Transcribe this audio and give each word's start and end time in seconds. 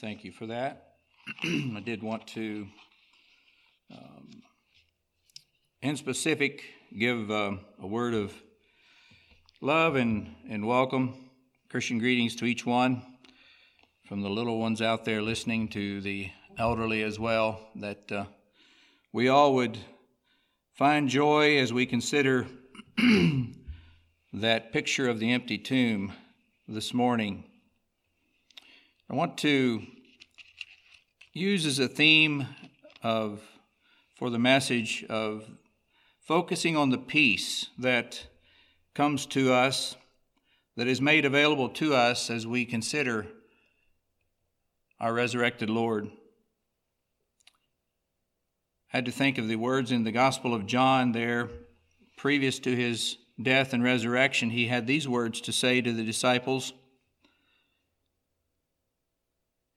Thank 0.00 0.24
you 0.24 0.32
for 0.32 0.46
that. 0.46 0.94
I 1.44 1.82
did 1.84 2.02
want 2.02 2.26
to, 2.28 2.66
um, 3.92 4.30
in 5.82 5.94
specific, 5.94 6.64
give 6.98 7.30
uh, 7.30 7.52
a 7.78 7.86
word 7.86 8.14
of 8.14 8.32
love 9.60 9.96
and, 9.96 10.34
and 10.48 10.66
welcome. 10.66 11.30
Christian 11.68 11.98
greetings 11.98 12.34
to 12.36 12.46
each 12.46 12.64
one, 12.64 13.02
from 14.08 14.22
the 14.22 14.30
little 14.30 14.58
ones 14.58 14.80
out 14.80 15.04
there 15.04 15.20
listening 15.20 15.68
to 15.68 16.00
the 16.00 16.30
elderly 16.56 17.02
as 17.02 17.18
well, 17.18 17.68
that 17.76 18.10
uh, 18.10 18.24
we 19.12 19.28
all 19.28 19.54
would 19.56 19.76
find 20.72 21.10
joy 21.10 21.58
as 21.58 21.74
we 21.74 21.84
consider 21.84 22.46
that 24.32 24.72
picture 24.72 25.10
of 25.10 25.18
the 25.18 25.30
empty 25.30 25.58
tomb 25.58 26.14
this 26.66 26.94
morning 26.94 27.44
I 29.10 29.14
want 29.14 29.38
to 29.38 29.82
use 31.32 31.64
as 31.64 31.78
a 31.78 31.86
theme 31.86 32.46
of 33.02 33.40
for 34.16 34.30
the 34.30 34.38
message 34.38 35.04
of 35.08 35.44
focusing 36.20 36.76
on 36.76 36.90
the 36.90 36.98
peace 36.98 37.68
that 37.78 38.26
comes 38.94 39.26
to 39.26 39.52
us 39.52 39.96
that 40.76 40.88
is 40.88 41.00
made 41.00 41.24
available 41.24 41.68
to 41.68 41.94
us 41.94 42.30
as 42.30 42.46
we 42.46 42.64
consider 42.64 43.26
our 44.98 45.14
resurrected 45.14 45.70
Lord. 45.70 46.10
I 48.92 48.96
had 48.96 49.04
to 49.04 49.12
think 49.12 49.38
of 49.38 49.46
the 49.46 49.56
words 49.56 49.92
in 49.92 50.02
the 50.02 50.12
Gospel 50.12 50.52
of 50.52 50.66
John 50.66 51.12
there 51.12 51.48
previous 52.16 52.58
to 52.58 52.74
his 52.74 53.16
death 53.40 53.72
and 53.72 53.84
resurrection. 53.84 54.50
He 54.50 54.66
had 54.66 54.86
these 54.86 55.06
words 55.06 55.40
to 55.42 55.52
say 55.52 55.80
to 55.80 55.92
the 55.92 56.02
disciples 56.02 56.72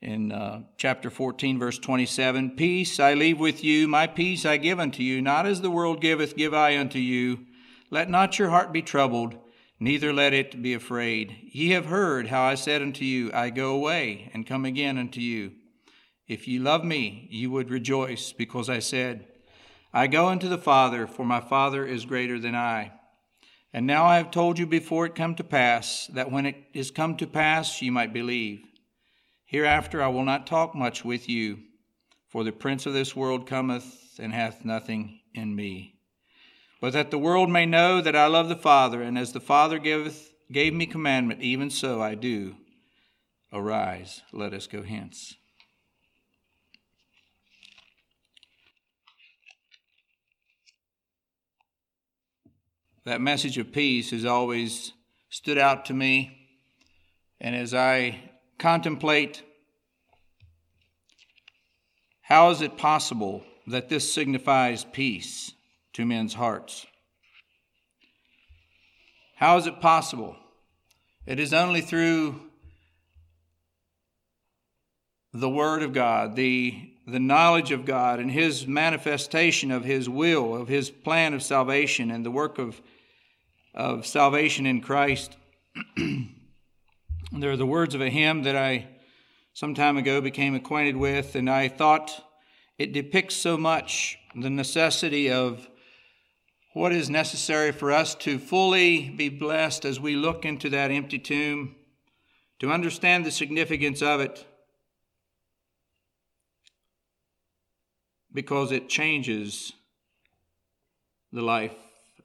in 0.03 0.33
uh, 0.33 0.61
chapter 0.77 1.09
14, 1.09 1.57
verse 1.57 1.79
27 1.79 2.51
Peace 2.51 2.99
I 2.99 3.13
leave 3.13 3.39
with 3.39 3.63
you, 3.63 3.87
my 3.87 4.05
peace 4.05 4.45
I 4.45 4.57
give 4.57 4.79
unto 4.79 5.01
you, 5.01 5.21
not 5.21 5.45
as 5.45 5.61
the 5.61 5.71
world 5.71 6.01
giveth, 6.01 6.35
give 6.35 6.53
I 6.53 6.77
unto 6.77 6.99
you. 6.99 7.45
Let 7.89 8.09
not 8.09 8.37
your 8.37 8.49
heart 8.49 8.73
be 8.73 8.81
troubled, 8.81 9.37
neither 9.79 10.11
let 10.11 10.33
it 10.33 10.61
be 10.61 10.73
afraid. 10.73 11.35
Ye 11.51 11.69
have 11.69 11.85
heard 11.85 12.27
how 12.27 12.43
I 12.43 12.55
said 12.55 12.81
unto 12.81 13.05
you, 13.05 13.31
I 13.33 13.49
go 13.49 13.73
away 13.73 14.29
and 14.33 14.45
come 14.45 14.65
again 14.65 14.97
unto 14.97 15.21
you. 15.21 15.53
If 16.27 16.47
ye 16.47 16.59
love 16.59 16.83
me, 16.83 17.27
ye 17.31 17.47
would 17.47 17.69
rejoice, 17.69 18.33
because 18.33 18.69
I 18.69 18.79
said, 18.79 19.25
I 19.93 20.07
go 20.07 20.27
unto 20.27 20.49
the 20.49 20.57
Father, 20.57 21.07
for 21.07 21.25
my 21.25 21.39
Father 21.39 21.85
is 21.85 22.05
greater 22.05 22.39
than 22.39 22.55
I. 22.55 22.91
And 23.71 23.87
now 23.87 24.05
I 24.05 24.17
have 24.17 24.31
told 24.31 24.59
you 24.59 24.67
before 24.67 25.05
it 25.05 25.15
come 25.15 25.35
to 25.35 25.43
pass, 25.43 26.07
that 26.07 26.31
when 26.31 26.45
it 26.45 26.57
is 26.73 26.91
come 26.91 27.15
to 27.17 27.27
pass, 27.27 27.81
ye 27.81 27.89
might 27.89 28.11
believe. 28.13 28.63
Hereafter 29.53 30.01
I 30.01 30.07
will 30.07 30.25
not 30.25 30.47
talk 30.47 30.73
much 30.73 31.05
with 31.05 31.29
you, 31.29 31.59
for 32.27 32.43
the 32.43 32.51
prince 32.51 32.87
of 32.87 32.93
this 32.93 33.15
world 33.15 33.45
cometh 33.45 34.19
and 34.19 34.33
hath 34.33 34.65
nothing 34.65 35.19
in 35.35 35.55
me. 35.55 35.93
But 36.81 36.93
that 36.93 37.11
the 37.11 37.19
world 37.19 37.51
may 37.51 37.67
know 37.67 38.01
that 38.01 38.15
I 38.15 38.25
love 38.25 38.49
the 38.49 38.55
Father, 38.55 39.03
and 39.03 39.15
as 39.15 39.31
the 39.31 39.39
Father 39.39 39.77
giveth, 39.77 40.33
gave 40.51 40.73
me 40.73 40.87
commandment, 40.87 41.43
even 41.43 41.69
so 41.69 42.01
I 42.01 42.15
do. 42.15 42.55
Arise, 43.53 44.23
let 44.31 44.55
us 44.55 44.65
go 44.65 44.81
hence. 44.81 45.35
That 53.05 53.21
message 53.21 53.59
of 53.59 53.71
peace 53.71 54.09
has 54.09 54.25
always 54.25 54.93
stood 55.29 55.59
out 55.59 55.85
to 55.85 55.93
me. 55.93 56.39
And 57.39 57.55
as 57.55 57.75
I 57.75 58.31
contemplate 58.57 59.43
how 62.23 62.49
is 62.51 62.61
it 62.61 62.77
possible 62.77 63.43
that 63.67 63.89
this 63.89 64.11
signifies 64.11 64.85
peace 64.85 65.53
to 65.93 66.05
men's 66.05 66.33
hearts? 66.33 66.85
How 69.35 69.57
is 69.57 69.67
it 69.67 69.81
possible? 69.81 70.37
It 71.25 71.39
is 71.39 71.53
only 71.53 71.81
through 71.81 72.41
the 75.33 75.49
Word 75.49 75.83
of 75.83 75.91
God, 75.91 76.35
the, 76.35 76.91
the 77.05 77.19
knowledge 77.19 77.71
of 77.71 77.85
God, 77.85 78.19
and 78.19 78.31
His 78.31 78.65
manifestation 78.67 79.69
of 79.69 79.83
His 79.83 80.07
will, 80.07 80.55
of 80.55 80.69
His 80.69 80.89
plan 80.89 81.33
of 81.33 81.43
salvation, 81.43 82.09
and 82.09 82.25
the 82.25 82.31
work 82.31 82.57
of, 82.57 82.81
of 83.73 84.07
salvation 84.07 84.65
in 84.65 84.79
Christ. 84.79 85.35
There 87.35 87.51
are 87.51 87.57
the 87.57 87.65
words 87.65 87.95
of 87.95 88.01
a 88.01 88.11
hymn 88.11 88.43
that 88.43 88.55
I 88.55 88.89
some 89.53 89.73
time 89.73 89.97
ago 89.97 90.21
became 90.21 90.53
acquainted 90.53 90.95
with, 90.95 91.33
and 91.33 91.49
I 91.49 91.67
thought 91.67 92.11
it 92.77 92.93
depicts 92.93 93.35
so 93.35 93.57
much 93.57 94.19
the 94.35 94.51
necessity 94.51 95.31
of 95.31 95.67
what 96.73 96.91
is 96.91 97.09
necessary 97.09 97.71
for 97.71 97.91
us 97.91 98.13
to 98.15 98.37
fully 98.37 99.09
be 99.09 99.29
blessed 99.29 99.83
as 99.83 99.99
we 99.99 100.15
look 100.15 100.45
into 100.45 100.69
that 100.69 100.91
empty 100.91 101.17
tomb, 101.17 101.75
to 102.59 102.71
understand 102.71 103.25
the 103.25 103.31
significance 103.31 104.03
of 104.03 104.21
it, 104.21 104.45
because 108.31 108.71
it 108.71 108.89
changes 108.89 109.73
the 111.31 111.41
life 111.41 111.75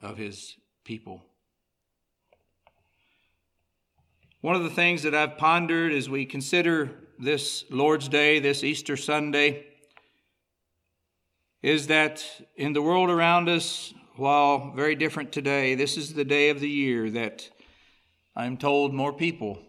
of 0.03 0.17
his 0.17 0.55
people. 0.83 1.28
One 4.41 4.55
of 4.55 4.63
the 4.63 4.69
things 4.69 5.03
that 5.03 5.13
I've 5.13 5.37
pondered 5.37 5.91
as 5.91 6.09
we 6.09 6.25
consider 6.25 6.91
this 7.19 7.65
Lord's 7.69 8.07
Day, 8.07 8.39
this 8.39 8.63
Easter 8.63 8.95
Sunday, 8.95 9.65
is 11.61 11.87
that 11.87 12.23
in 12.55 12.71
the 12.71 12.81
world 12.81 13.09
around 13.09 13.49
us, 13.49 13.93
while 14.15 14.71
very 14.71 14.95
different 14.95 15.33
today, 15.33 15.75
this 15.75 15.97
is 15.97 16.13
the 16.13 16.23
day 16.23 16.51
of 16.51 16.61
the 16.61 16.69
year 16.69 17.09
that 17.09 17.49
I'm 18.33 18.55
told 18.55 18.93
more 18.93 19.11
people 19.11 19.61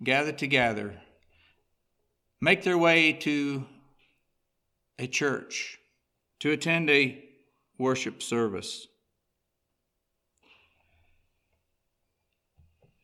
gather 0.00 0.30
together, 0.30 1.00
make 2.40 2.62
their 2.62 2.78
way 2.78 3.14
to 3.14 3.66
a 4.96 5.08
church, 5.08 5.80
to 6.38 6.52
attend 6.52 6.88
a 6.88 7.20
worship 7.78 8.22
service. 8.22 8.86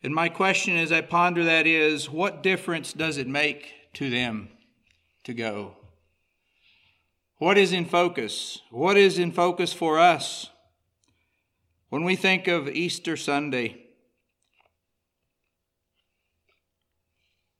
And 0.03 0.15
my 0.15 0.29
question 0.31 0.77
as 0.77 0.93
I 0.93 1.03
ponder 1.03 1.45
that 1.45 1.67
is 1.67 2.09
what 2.09 2.43
difference 2.43 2.93
does 2.93 3.19
it 3.19 3.29
make 3.29 3.73
to 3.95 4.09
them 4.09 4.49
to 5.25 5.35
go? 5.35 5.77
What 7.37 7.59
is 7.59 7.73
in 7.73 7.85
focus? 7.85 8.61
What 8.71 8.97
is 8.97 9.19
in 9.19 9.33
focus 9.33 9.73
for 9.73 9.99
us? 9.99 10.49
When 11.91 12.05
we 12.05 12.17
think 12.17 12.49
of 12.49 12.69
Easter 12.69 13.17
Sunday, 13.17 13.87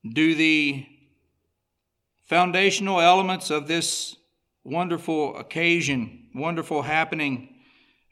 do 0.09 0.35
the 0.35 0.87
foundational 2.25 3.01
elements 3.01 3.51
of 3.51 3.67
this 3.67 4.17
wonderful 4.65 5.37
occasion, 5.37 6.29
wonderful 6.35 6.83
happening, 6.83 7.57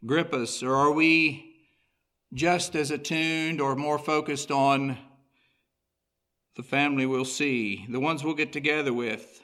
grip 0.04 0.34
us, 0.34 0.62
or 0.62 0.74
are 0.74 0.92
we 0.92 1.47
just 2.34 2.74
as 2.74 2.90
attuned 2.90 3.60
or 3.60 3.74
more 3.74 3.98
focused 3.98 4.50
on 4.50 4.98
the 6.56 6.62
family 6.62 7.06
we'll 7.06 7.24
see, 7.24 7.86
the 7.88 8.00
ones 8.00 8.24
we'll 8.24 8.34
get 8.34 8.52
together 8.52 8.92
with, 8.92 9.42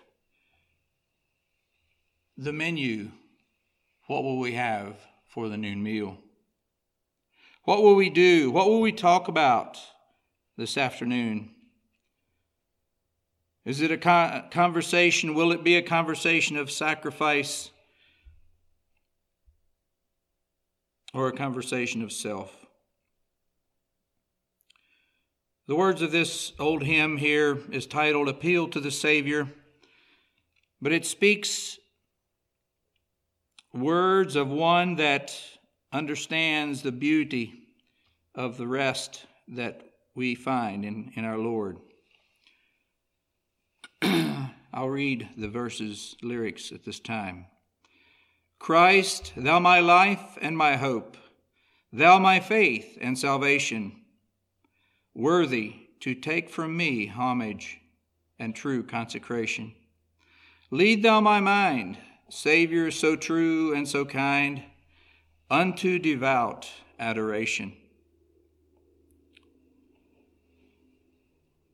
the 2.37 2.53
menu. 2.53 3.11
What 4.07 4.23
will 4.23 4.39
we 4.39 4.53
have 4.53 4.97
for 5.29 5.49
the 5.49 5.57
noon 5.57 5.83
meal? 5.83 6.19
What 7.63 7.83
will 7.83 7.95
we 7.95 8.11
do? 8.11 8.51
What 8.51 8.67
will 8.67 8.81
we 8.81 8.93
talk 8.93 9.29
about 9.29 9.79
this 10.59 10.77
afternoon? 10.77 11.51
Is 13.65 13.81
it 13.81 13.91
a 13.91 14.49
conversation? 14.51 15.35
Will 15.35 15.53
it 15.53 15.65
be 15.65 15.77
a 15.77 15.83
conversation 15.83 16.59
of 16.59 16.71
sacrifice 16.71 17.71
or 21.15 21.29
a 21.29 21.33
conversation 21.33 22.03
of 22.03 22.13
self? 22.13 22.64
The 25.67 25.75
words 25.75 26.03
of 26.03 26.13
this 26.13 26.53
old 26.59 26.83
hymn 26.83 27.17
here 27.17 27.59
is 27.71 27.87
titled 27.87 28.29
Appeal 28.29 28.69
to 28.69 28.81
the 28.81 28.91
Savior, 28.91 29.49
but 30.83 30.93
it 30.93 31.07
speaks 31.07 31.79
words 33.73 34.37
of 34.37 34.51
one 34.51 34.97
that 34.97 35.35
understands 35.91 36.83
the 36.83 36.93
beauty 36.93 37.55
of 38.35 38.59
the 38.59 38.67
rest 38.67 39.25
that 39.49 39.81
we 40.15 40.35
find 40.35 40.85
in, 40.85 41.13
in 41.15 41.25
our 41.25 41.39
Lord. 41.39 41.79
I'll 44.03 44.91
read 44.91 45.31
the 45.39 45.49
verses, 45.49 46.15
lyrics 46.23 46.73
at 46.73 46.85
this 46.85 47.01
time. 47.01 47.47
Christ, 48.59 49.33
thou 49.35 49.61
my 49.61 49.81
life 49.81 50.37
and 50.43 50.59
my 50.59 50.77
hope, 50.77 51.17
thou 51.91 52.19
my 52.19 52.39
faith 52.39 52.99
and 53.01 53.19
salvation 53.19 54.04
worthy 55.15 55.75
to 56.01 56.15
take 56.15 56.51
from 56.51 56.77
me 56.77 57.07
homage 57.07 57.81
and 58.39 58.55
true 58.55 58.83
consecration. 58.83 59.73
Lead 60.71 61.03
thou 61.03 61.21
my 61.21 61.41
mind, 61.41 61.97
Savior 62.29 62.91
so 62.91 63.15
true 63.15 63.75
and 63.75 63.87
so 63.89 64.05
kind, 64.05 64.63
unto 65.51 65.99
devout 65.99 66.69
adoration. 66.99 67.73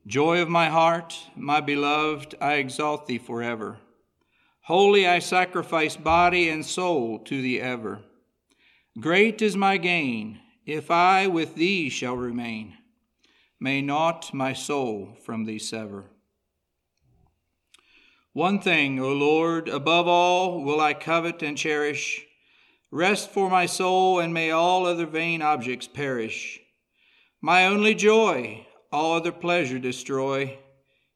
Joy 0.06 0.42
of 0.42 0.48
my 0.48 0.68
heart, 0.68 1.16
my 1.36 1.60
beloved, 1.60 2.34
I 2.40 2.54
exalt 2.54 3.06
thee 3.06 3.18
forever. 3.18 3.78
Wholly 4.62 5.06
I 5.06 5.18
sacrifice 5.18 5.96
body 5.96 6.48
and 6.48 6.64
soul 6.64 7.18
to 7.20 7.40
thee 7.40 7.60
ever. 7.60 8.00
Great 8.98 9.40
is 9.40 9.56
my 9.56 9.76
gain, 9.76 10.40
if 10.66 10.90
I 10.90 11.26
with 11.26 11.54
thee 11.54 11.88
shall 11.88 12.16
remain. 12.16 12.76
May 13.60 13.82
not 13.82 14.32
my 14.32 14.54
soul 14.54 15.16
from 15.24 15.44
thee 15.44 15.58
sever. 15.58 16.06
One 18.32 18.60
thing, 18.60 18.98
O 18.98 19.12
Lord, 19.12 19.68
above 19.68 20.08
all 20.08 20.64
will 20.64 20.80
I 20.80 20.94
covet 20.94 21.42
and 21.42 21.58
cherish 21.58 22.24
rest 22.90 23.30
for 23.30 23.48
my 23.48 23.66
soul, 23.66 24.18
and 24.18 24.34
may 24.34 24.50
all 24.50 24.86
other 24.86 25.06
vain 25.06 25.42
objects 25.42 25.86
perish. 25.86 26.60
My 27.40 27.66
only 27.66 27.94
joy, 27.94 28.66
all 28.92 29.14
other 29.14 29.32
pleasure 29.32 29.78
destroy, 29.78 30.58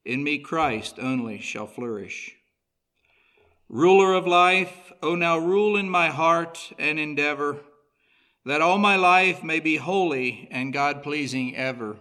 in 0.05 0.23
me 0.23 0.38
Christ 0.38 0.99
only 1.00 1.41
shall 1.41 1.67
flourish. 1.67 2.37
Ruler 3.69 4.14
of 4.14 4.26
life, 4.26 4.93
O 5.02 5.14
now 5.14 5.38
rule 5.38 5.76
in 5.76 5.88
my 5.88 6.08
heart 6.08 6.73
and 6.79 7.00
endeavor, 7.00 7.61
that 8.44 8.61
all 8.61 8.79
my 8.79 8.96
life 8.96 9.43
may 9.43 9.58
be 9.58 9.76
holy 9.76 10.46
and 10.50 10.73
God 10.73 11.02
pleasing 11.02 11.56
ever. 11.56 11.96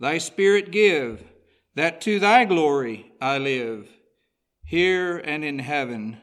Thy 0.00 0.18
Spirit 0.18 0.70
give, 0.70 1.24
that 1.74 2.00
to 2.02 2.20
thy 2.20 2.44
glory 2.44 3.12
I 3.20 3.38
live 3.38 3.88
here 4.64 5.18
and 5.18 5.44
in 5.44 5.58
heaven 5.58 6.18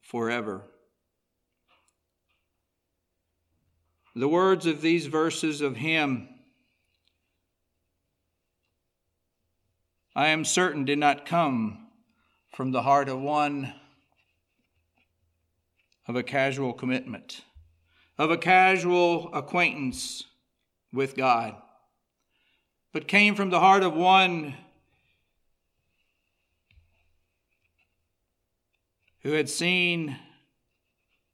forever. 0.00 0.62
The 4.14 4.28
words 4.28 4.66
of 4.66 4.80
these 4.80 5.06
verses 5.06 5.60
of 5.60 5.76
hymn, 5.76 6.28
I 10.14 10.28
am 10.28 10.44
certain, 10.44 10.84
did 10.84 10.98
not 10.98 11.26
come 11.26 11.88
from 12.54 12.70
the 12.70 12.82
heart 12.82 13.08
of 13.08 13.20
one 13.20 13.74
of 16.08 16.16
a 16.16 16.22
casual 16.22 16.72
commitment, 16.72 17.42
of 18.16 18.30
a 18.30 18.38
casual 18.38 19.30
acquaintance 19.34 20.24
with 20.92 21.16
God, 21.16 21.56
but 22.96 23.06
came 23.06 23.34
from 23.34 23.50
the 23.50 23.60
heart 23.60 23.82
of 23.82 23.92
one 23.92 24.54
who 29.20 29.32
had 29.32 29.50
seen 29.50 30.18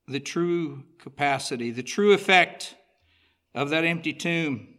the 0.09 0.19
true 0.19 0.83
capacity, 0.99 1.71
the 1.71 1.81
true 1.81 2.15
effect 2.15 2.75
of 3.55 3.71
that 3.71 3.85
empty 3.85 4.13
tomb. 4.13 4.75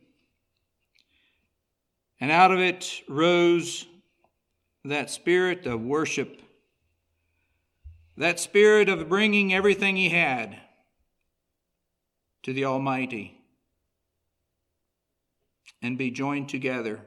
And 2.20 2.30
out 2.30 2.52
of 2.52 2.60
it 2.60 3.02
rose 3.08 3.86
that 4.84 5.10
spirit 5.10 5.66
of 5.66 5.80
worship, 5.80 6.42
that 8.18 8.42
spirit 8.42 8.90
of 8.90 9.08
bringing 9.08 9.54
everything 9.54 9.96
he 9.96 10.10
had 10.10 10.60
to 12.42 12.52
the 12.52 12.66
Almighty 12.66 13.43
and 15.84 15.98
be 15.98 16.10
joined 16.10 16.48
together 16.48 17.02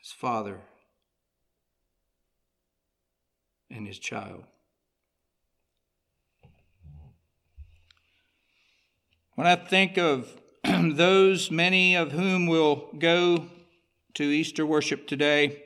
as 0.00 0.12
Father 0.12 0.60
and 3.68 3.84
his 3.84 3.98
child. 3.98 4.44
When 9.34 9.48
I 9.48 9.56
think 9.56 9.98
of 9.98 10.40
those, 10.64 11.50
many 11.50 11.96
of 11.96 12.12
whom 12.12 12.46
will 12.46 12.88
go 12.96 13.48
to 14.14 14.22
Easter 14.22 14.64
worship 14.64 15.08
today, 15.08 15.64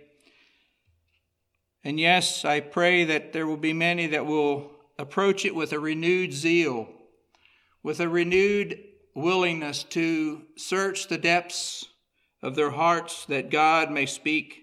and 1.84 2.00
yes, 2.00 2.44
I 2.44 2.60
pray 2.60 3.04
that 3.04 3.34
there 3.34 3.46
will 3.46 3.58
be 3.58 3.72
many 3.74 4.06
that 4.08 4.24
will 4.24 4.70
approach 4.98 5.44
it 5.44 5.54
with 5.54 5.72
a 5.72 5.78
renewed 5.78 6.32
zeal, 6.32 6.88
with 7.82 8.00
a 8.00 8.08
renewed 8.08 8.78
willingness 9.14 9.84
to 9.84 10.42
search 10.56 11.08
the 11.08 11.18
depths 11.18 11.86
of 12.42 12.54
their 12.54 12.70
hearts 12.70 13.26
that 13.26 13.50
God 13.50 13.90
may 13.90 14.06
speak, 14.06 14.62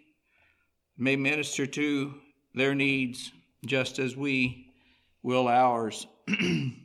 may 0.98 1.16
minister 1.16 1.66
to 1.68 2.16
their 2.54 2.74
needs 2.74 3.32
just 3.66 4.00
as 4.00 4.16
we 4.16 4.72
will 5.22 5.48
ours. 5.48 6.08
and 6.28 6.76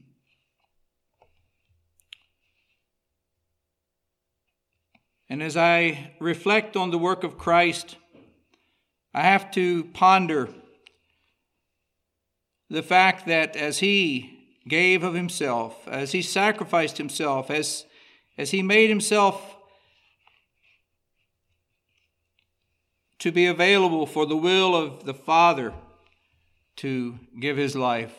as 5.31 5.56
I 5.56 6.12
reflect 6.20 6.76
on 6.76 6.91
the 6.91 6.99
work 6.99 7.25
of 7.25 7.38
Christ, 7.38 7.97
I 9.14 9.23
have 9.23 9.50
to 9.53 9.85
ponder 9.85 10.49
the 12.70 12.82
fact 12.82 13.26
that 13.26 13.55
as 13.56 13.79
he 13.79 14.31
gave 14.69 15.03
of 15.03 15.14
himself, 15.14 15.87
as 15.88 16.12
he 16.12 16.23
sacrificed 16.23 16.99
himself, 16.99 17.50
as, 17.50 17.85
as 18.38 18.50
he 18.50 18.62
made 18.62 18.88
himself 18.88 19.56
to 23.19 23.31
be 23.31 23.47
available 23.47 24.06
for 24.06 24.26
the 24.26 24.37
will 24.37 24.75
of 24.75 25.05
the 25.05 25.14
Father 25.14 25.73
to 26.76 27.19
give 27.38 27.56
his 27.56 27.76
life. 27.76 28.14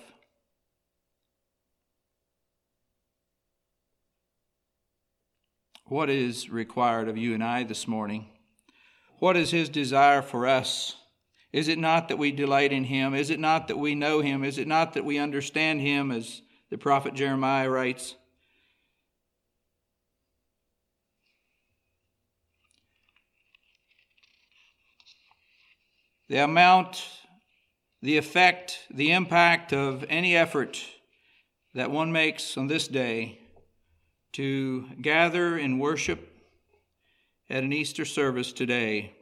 What 5.86 6.10
is 6.10 6.50
required 6.50 7.08
of 7.08 7.18
you 7.18 7.34
and 7.34 7.44
I 7.44 7.64
this 7.64 7.88
morning? 7.88 8.28
What 9.20 9.38
is 9.38 9.52
his 9.52 9.70
desire 9.70 10.22
for 10.22 10.48
us? 10.48 10.96
Is 11.54 11.68
it 11.68 11.78
not 11.78 12.08
that 12.08 12.18
we 12.18 12.32
delight 12.32 12.74
in 12.74 12.86
him? 12.86 13.14
Is 13.14 13.30
it 13.30 13.40
not 13.40 13.68
that 13.68 13.78
we 13.78 13.94
know 13.94 14.22
him? 14.22 14.44
Is 14.44 14.58
it 14.58 14.68
not 14.68 14.94
that 14.94 15.06
we 15.06 15.20
understand 15.20 15.82
him, 15.82 16.12
as 16.12 16.42
the 16.72 16.80
prophet 16.80 17.14
Jeremiah 17.14 17.70
writes? 17.70 18.16
The 26.28 26.38
amount, 26.38 27.08
the 28.02 28.18
effect, 28.18 28.80
the 28.92 29.12
impact 29.12 29.72
of 29.72 30.04
any 30.10 30.36
effort 30.36 30.84
that 31.76 31.92
one 31.92 32.12
makes 32.12 32.58
on 32.58 32.66
this 32.66 32.88
day 32.88 33.40
to 34.32 34.88
gather 35.00 35.56
in 35.56 35.78
worship 35.78 36.34
at 37.48 37.64
an 37.64 37.72
Easter 37.72 38.06
service 38.06 38.52
today 38.52 39.14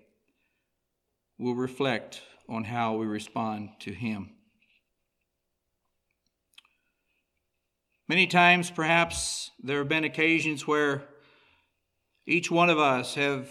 will 1.41 1.55
reflect 1.55 2.21
on 2.47 2.63
how 2.65 2.95
we 2.95 3.05
respond 3.07 3.69
to 3.79 3.91
Him. 3.91 4.29
Many 8.07 8.27
times, 8.27 8.69
perhaps, 8.69 9.49
there 9.63 9.79
have 9.79 9.89
been 9.89 10.03
occasions 10.03 10.67
where 10.67 11.07
each 12.27 12.51
one 12.51 12.69
of 12.69 12.77
us 12.77 13.15
have 13.15 13.49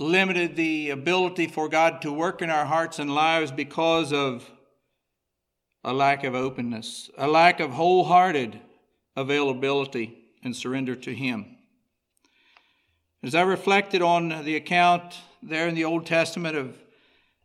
limited 0.00 0.56
the 0.56 0.90
ability 0.90 1.46
for 1.46 1.68
God 1.68 2.02
to 2.02 2.12
work 2.12 2.42
in 2.42 2.50
our 2.50 2.64
hearts 2.64 2.98
and 2.98 3.14
lives 3.14 3.52
because 3.52 4.12
of 4.12 4.50
a 5.84 5.92
lack 5.92 6.24
of 6.24 6.34
openness, 6.34 7.08
a 7.16 7.28
lack 7.28 7.60
of 7.60 7.70
wholehearted 7.70 8.60
availability 9.14 10.18
and 10.42 10.56
surrender 10.56 10.96
to 10.96 11.14
Him. 11.14 11.57
As 13.22 13.34
I 13.34 13.42
reflected 13.42 14.00
on 14.00 14.28
the 14.44 14.56
account 14.56 15.16
there 15.42 15.66
in 15.68 15.74
the 15.74 15.84
Old 15.84 16.06
Testament 16.06 16.56
of, 16.56 16.76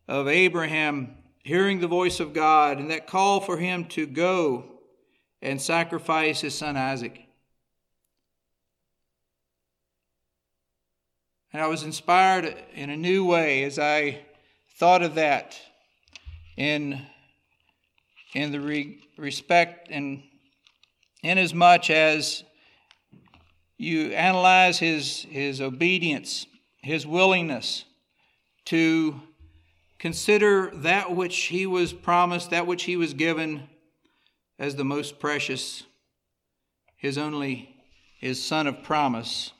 of 0.08 0.28
Abraham 0.28 1.16
hearing 1.44 1.80
the 1.80 1.88
voice 1.88 2.20
of 2.20 2.34
God 2.34 2.78
and 2.78 2.92
that 2.92 3.08
call 3.08 3.40
for 3.40 3.58
him 3.58 3.86
to 3.86 4.06
go 4.06 4.66
and 5.42 5.62
sacrifice 5.62 6.42
his 6.42 6.56
son 6.56 6.78
Isaac, 6.78 7.24
And 11.54 11.62
I 11.62 11.68
was 11.68 11.84
inspired 11.84 12.56
in 12.74 12.90
a 12.90 12.98
new 12.98 13.24
way 13.26 13.64
as 13.64 13.78
I 13.78 14.22
thought 14.78 15.04
of 15.04 15.16
that 15.16 15.56
in, 16.58 17.00
in 18.34 18.52
the 18.52 18.60
re- 18.60 19.04
respect 19.18 19.88
and 19.92 20.24
in 21.22 21.38
as 21.38 21.54
much 21.54 21.92
as 21.92 22.44
you 23.78 24.12
analyze 24.12 24.80
his, 24.80 25.24
his 25.30 25.62
obedience, 25.62 26.46
his 26.82 27.06
willingness 27.06 27.86
to 28.66 29.20
consider 30.00 30.72
that 30.76 31.16
which 31.16 31.36
he 31.44 31.66
was 31.66 31.94
promised, 31.94 32.50
that 32.50 32.68
which 32.68 32.84
he 32.84 32.98
was 32.98 33.14
given 33.14 33.70
as 34.60 34.76
the 34.76 34.86
most 34.86 35.20
precious, 35.20 35.84
his 36.96 37.18
only, 37.18 37.76
his 38.20 38.44
son 38.44 38.68
of 38.68 38.84
promise. 38.84 39.52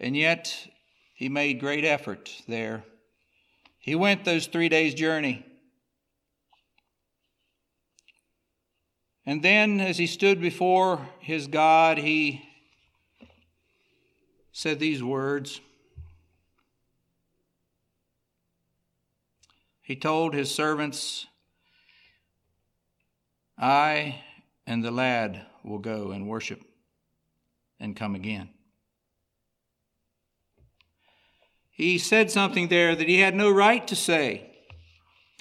And 0.00 0.16
yet, 0.16 0.68
he 1.14 1.28
made 1.28 1.60
great 1.60 1.84
effort 1.84 2.42
there. 2.46 2.84
He 3.78 3.94
went 3.94 4.24
those 4.24 4.46
three 4.46 4.68
days' 4.68 4.94
journey. 4.94 5.46
And 9.24 9.42
then, 9.42 9.80
as 9.80 9.98
he 9.98 10.06
stood 10.06 10.40
before 10.40 11.08
his 11.18 11.46
God, 11.46 11.98
he 11.98 12.42
said 14.56 14.78
these 14.78 15.02
words. 15.02 15.60
He 19.82 19.94
told 19.94 20.32
his 20.32 20.50
servants, 20.50 21.26
I 23.58 24.22
and 24.66 24.82
the 24.82 24.90
lad 24.90 25.44
will 25.62 25.78
go 25.78 26.10
and 26.10 26.26
worship 26.26 26.62
and 27.78 27.94
come 27.94 28.14
again. 28.14 28.48
He 31.70 31.98
said 31.98 32.30
something 32.30 32.68
there 32.68 32.96
that 32.96 33.08
he 33.08 33.18
had 33.18 33.34
no 33.34 33.50
right 33.50 33.86
to 33.86 33.94
say 33.94 34.56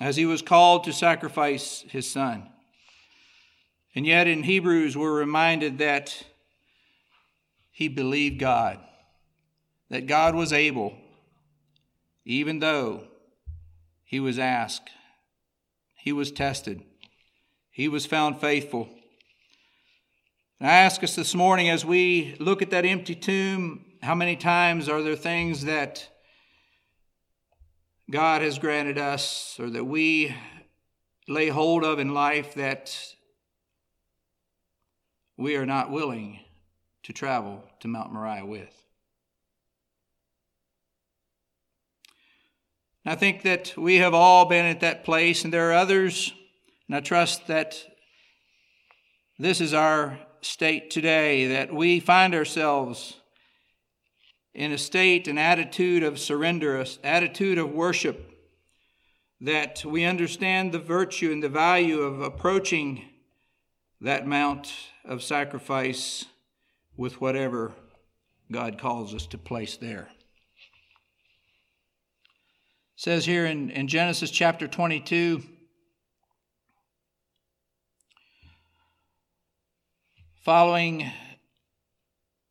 as 0.02 0.18
he 0.18 0.26
was 0.26 0.42
called 0.42 0.84
to 0.84 0.92
sacrifice 0.92 1.86
his 1.88 2.06
son. 2.06 2.50
And 3.96 4.06
yet 4.06 4.28
in 4.28 4.44
Hebrews, 4.44 4.98
we're 4.98 5.18
reminded 5.18 5.78
that 5.78 6.22
he 7.72 7.88
believed 7.88 8.40
God, 8.40 8.82
that 9.90 10.08
God 10.08 10.36
was 10.36 10.52
able, 10.52 10.96
even 12.26 12.60
though 12.60 13.04
he 14.04 14.20
was 14.20 14.40
asked, 14.40 14.90
he 15.96 16.12
was 16.12 16.32
tested, 16.32 16.84
he 17.72 17.88
was 17.88 18.06
found 18.06 18.40
faithful. 18.40 18.90
And 20.60 20.70
I 20.70 20.74
ask 20.74 21.04
us 21.04 21.16
this 21.16 21.36
morning 21.36 21.70
as 21.70 21.86
we 21.86 22.36
look 22.40 22.62
at 22.62 22.70
that 22.72 22.86
empty 22.86 23.16
tomb, 23.16 23.86
how 24.02 24.16
many 24.16 24.36
times 24.36 24.88
are 24.88 25.02
there 25.02 25.16
things 25.16 25.66
that 25.66 26.08
God 28.10 28.42
has 28.42 28.60
granted 28.60 28.98
us 28.98 29.58
or 29.60 29.70
that 29.72 29.84
we 29.84 30.36
lay 31.28 31.50
hold 31.50 31.84
of 31.84 32.00
in 32.00 32.14
life 32.14 32.54
that 32.54 32.96
we 35.38 35.56
are 35.56 35.66
not 35.66 35.92
willing 35.92 36.40
to 37.04 37.14
travel 37.14 37.64
to 37.80 37.88
Mount 37.88 38.14
Moriah 38.14 38.46
with. 38.46 38.85
I 43.08 43.14
think 43.14 43.44
that 43.44 43.78
we 43.78 43.98
have 43.98 44.16
all 44.16 44.46
been 44.46 44.66
at 44.66 44.80
that 44.80 45.04
place, 45.04 45.44
and 45.44 45.54
there 45.54 45.70
are 45.70 45.74
others, 45.74 46.34
and 46.88 46.96
I 46.96 47.02
trust 47.02 47.46
that 47.46 47.78
this 49.38 49.62
is 49.62 49.76
our 49.76 50.18
state 50.42 50.90
today, 50.90 51.48
that 51.50 51.72
we 51.72 52.00
find 52.00 52.34
ourselves 52.34 53.20
in 54.56 54.72
a 54.72 54.78
state, 54.80 55.28
an 55.28 55.38
attitude 55.38 56.02
of 56.02 56.18
surrender, 56.18 56.78
an 56.78 56.88
attitude 57.04 57.60
of 57.60 57.72
worship, 57.72 58.32
that 59.40 59.86
we 59.86 60.04
understand 60.04 60.72
the 60.72 60.80
virtue 60.80 61.32
and 61.32 61.44
the 61.44 61.50
value 61.50 62.00
of 62.00 62.22
approaching 62.22 63.06
that 64.02 64.26
mount 64.26 64.74
of 65.04 65.22
sacrifice 65.22 66.26
with 66.98 67.22
whatever 67.22 67.74
God 68.52 68.80
calls 68.80 69.14
us 69.14 69.28
to 69.28 69.38
place 69.38 69.78
there. 69.78 70.10
Says 72.98 73.26
here 73.26 73.46
in, 73.46 73.72
in 73.72 73.90
Genesis 73.90 74.32
chapter 74.32 74.70
22, 74.70 75.44
following 80.46 81.12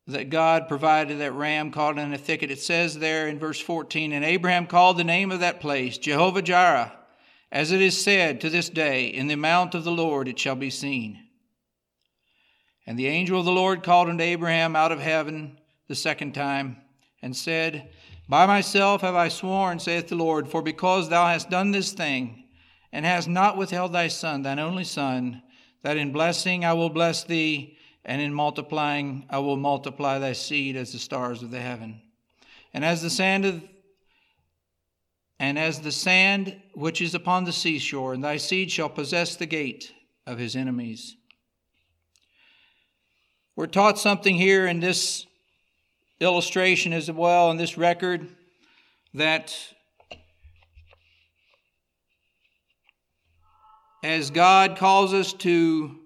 that 0.05 0.29
God 0.29 0.67
provided 0.67 1.19
that 1.19 1.31
ram 1.31 1.71
caught 1.71 1.97
in 1.97 2.13
a 2.13 2.17
thicket, 2.19 2.51
it 2.51 2.59
says 2.59 2.99
there 2.99 3.27
in 3.27 3.39
verse 3.39 3.59
14, 3.59 4.11
And 4.11 4.23
Abraham 4.23 4.67
called 4.67 4.97
the 4.97 5.03
name 5.03 5.31
of 5.31 5.39
that 5.39 5.61
place 5.61 5.97
Jehovah 5.97 6.43
Jireh, 6.43 6.93
as 7.51 7.71
it 7.71 7.81
is 7.81 7.99
said 7.99 8.39
to 8.41 8.51
this 8.51 8.69
day, 8.69 9.07
In 9.07 9.25
the 9.25 9.35
mount 9.35 9.73
of 9.73 9.83
the 9.83 9.91
Lord 9.91 10.27
it 10.27 10.37
shall 10.37 10.55
be 10.55 10.69
seen. 10.69 11.25
And 12.85 12.99
the 12.99 13.07
angel 13.07 13.39
of 13.39 13.45
the 13.45 13.51
Lord 13.51 13.81
called 13.81 14.09
unto 14.09 14.23
Abraham 14.23 14.75
out 14.75 14.91
of 14.91 14.99
heaven 14.99 15.57
the 15.87 15.95
second 15.95 16.33
time, 16.33 16.77
and 17.23 17.35
said, 17.35 17.89
By 18.27 18.45
myself 18.45 19.01
have 19.01 19.15
I 19.15 19.27
sworn, 19.27 19.79
saith 19.79 20.07
the 20.07 20.15
Lord, 20.15 20.47
for 20.47 20.61
because 20.61 21.09
thou 21.09 21.27
hast 21.27 21.49
done 21.49 21.71
this 21.71 21.91
thing, 21.91 22.45
and 22.91 23.05
hast 23.05 23.27
not 23.27 23.57
withheld 23.57 23.93
thy 23.93 24.07
son, 24.07 24.41
thine 24.41 24.57
only 24.57 24.83
son, 24.83 25.43
that 25.83 25.97
in 25.97 26.11
blessing 26.11 26.65
I 26.65 26.73
will 26.73 26.89
bless 26.89 27.23
thee, 27.23 27.77
and 28.03 28.21
in 28.21 28.33
multiplying 28.33 29.25
I 29.29 29.39
will 29.39 29.57
multiply 29.57 30.17
thy 30.17 30.33
seed 30.33 30.75
as 30.75 30.91
the 30.91 30.99
stars 30.99 31.43
of 31.43 31.51
the 31.51 31.61
heaven. 31.61 32.01
And 32.73 32.83
as 32.83 33.01
the 33.01 33.09
sand 33.09 33.45
of 33.45 33.63
and 35.37 35.59
as 35.59 35.81
the 35.81 35.91
sand 35.91 36.61
which 36.73 37.01
is 37.01 37.13
upon 37.13 37.43
the 37.43 37.51
seashore, 37.51 38.13
and 38.13 38.23
thy 38.23 38.37
seed 38.37 38.71
shall 38.71 38.89
possess 38.89 39.35
the 39.35 39.45
gate 39.45 39.93
of 40.25 40.39
his 40.39 40.55
enemies. 40.55 41.17
We're 43.55 43.67
taught 43.67 43.99
something 43.99 44.35
here 44.35 44.65
in 44.65 44.79
this 44.79 45.25
illustration 46.19 46.93
as 46.93 47.11
well, 47.11 47.51
in 47.51 47.57
this 47.57 47.77
record, 47.77 48.27
that 49.13 49.55
as 54.03 54.29
God 54.29 54.77
calls 54.77 55.13
us 55.13 55.33
to, 55.33 55.99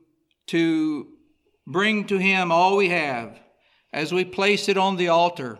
to 0.47 1.07
bring 1.67 2.05
to 2.05 2.17
Him 2.17 2.51
all 2.51 2.77
we 2.77 2.89
have, 2.89 3.39
as 3.91 4.13
we 4.13 4.25
place 4.25 4.69
it 4.69 4.77
on 4.77 4.95
the 4.95 5.09
altar, 5.09 5.59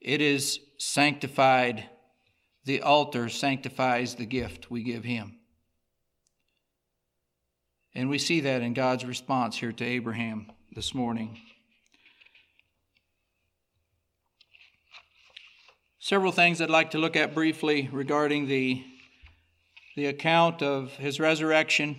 it 0.00 0.20
is 0.20 0.60
sanctified. 0.78 1.88
The 2.64 2.82
altar 2.82 3.28
sanctifies 3.28 4.14
the 4.14 4.26
gift 4.26 4.70
we 4.70 4.82
give 4.82 5.04
Him. 5.04 5.38
And 7.94 8.08
we 8.08 8.18
see 8.18 8.40
that 8.40 8.62
in 8.62 8.72
God's 8.72 9.04
response 9.04 9.58
here 9.58 9.72
to 9.72 9.84
Abraham 9.84 10.50
this 10.74 10.94
morning. 10.94 11.38
Several 16.04 16.32
things 16.32 16.60
I'd 16.60 16.68
like 16.68 16.90
to 16.90 16.98
look 16.98 17.14
at 17.14 17.32
briefly 17.32 17.88
regarding 17.92 18.48
the, 18.48 18.84
the 19.94 20.06
account 20.06 20.60
of 20.60 20.90
his 20.94 21.20
resurrection 21.20 21.96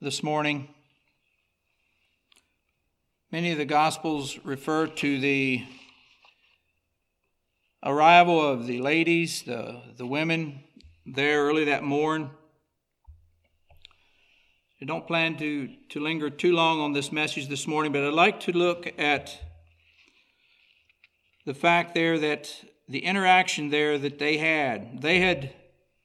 this 0.00 0.22
morning. 0.22 0.68
Many 3.32 3.50
of 3.50 3.58
the 3.58 3.64
Gospels 3.64 4.38
refer 4.44 4.86
to 4.86 5.18
the 5.18 5.64
arrival 7.84 8.40
of 8.40 8.68
the 8.68 8.80
ladies, 8.80 9.42
the, 9.42 9.82
the 9.96 10.06
women 10.06 10.62
there 11.04 11.46
early 11.46 11.64
that 11.64 11.82
morn. 11.82 12.30
I 14.80 14.84
don't 14.84 15.08
plan 15.08 15.36
to, 15.38 15.70
to 15.88 15.98
linger 15.98 16.30
too 16.30 16.52
long 16.52 16.78
on 16.78 16.92
this 16.92 17.10
message 17.10 17.48
this 17.48 17.66
morning, 17.66 17.90
but 17.90 18.04
I'd 18.04 18.12
like 18.12 18.38
to 18.42 18.52
look 18.52 18.86
at 18.96 19.49
the 21.50 21.54
fact 21.54 21.94
there 21.94 22.16
that 22.16 22.62
the 22.88 23.04
interaction 23.04 23.70
there 23.70 23.98
that 23.98 24.20
they 24.20 24.36
had. 24.36 25.02
They 25.02 25.18
had, 25.18 25.50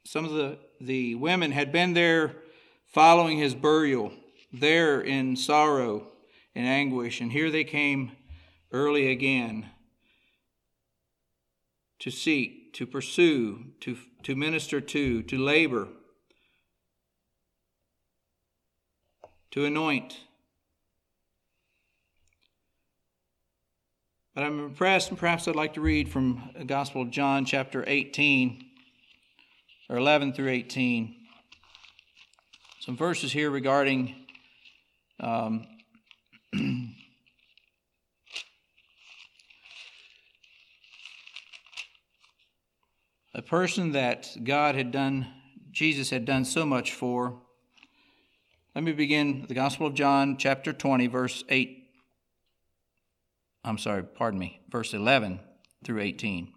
some 0.04 0.26
of 0.26 0.32
the, 0.32 0.58
the 0.82 1.14
women 1.14 1.52
had 1.52 1.72
been 1.72 1.94
there 1.94 2.38
following 2.88 3.38
his 3.38 3.54
burial, 3.54 4.12
there 4.52 5.00
in 5.00 5.36
sorrow 5.36 6.08
and 6.56 6.66
anguish, 6.66 7.22
and 7.22 7.32
here 7.32 7.52
they 7.52 7.64
came 7.64 8.14
early 8.72 9.12
again 9.12 9.70
to 12.00 12.10
seek, 12.10 12.74
to 12.74 12.88
pursue, 12.88 13.66
to, 13.82 14.00
to 14.24 14.36
minister 14.36 14.82
to, 14.82 15.22
to 15.22 15.38
labor 15.38 15.90
to 19.52 19.64
anoint. 19.64 20.22
But 24.36 24.44
I'm 24.44 24.60
impressed, 24.60 25.10
and 25.12 25.18
perhaps 25.18 25.48
I'd 25.48 25.56
like 25.56 25.76
to 25.76 25.82
read 25.82 26.10
from 26.10 26.52
the 26.58 26.66
Gospel 26.66 27.02
of 27.02 27.10
John, 27.10 27.46
chapter 27.46 27.86
18, 27.88 28.66
or 29.90 29.96
11 29.96 30.34
through 30.34 30.50
18. 30.50 31.16
Some 32.82 32.98
verses 32.98 33.32
here 33.32 33.50
regarding 33.50 34.14
um, 35.22 35.66
a 43.34 43.42
person 43.42 43.94
that 43.94 44.36
God 44.44 44.76
had 44.76 44.92
done, 44.92 45.28
Jesus 45.72 46.10
had 46.10 46.26
done 46.26 46.44
so 46.44 46.66
much 46.66 46.92
for. 46.92 47.40
Let 48.76 48.84
me 48.84 48.92
begin 48.92 49.46
the 49.48 49.54
Gospel 49.54 49.88
of 49.88 49.94
John, 49.94 50.36
chapter 50.36 50.74
20, 50.74 51.08
verse 51.08 51.46
8. 51.48 51.85
I'm 53.66 53.80
sorry, 53.80 54.04
pardon 54.04 54.40
me, 54.40 54.62
verse 54.70 54.94
11 54.94 55.40
through 55.84 56.02
18. 56.02 56.54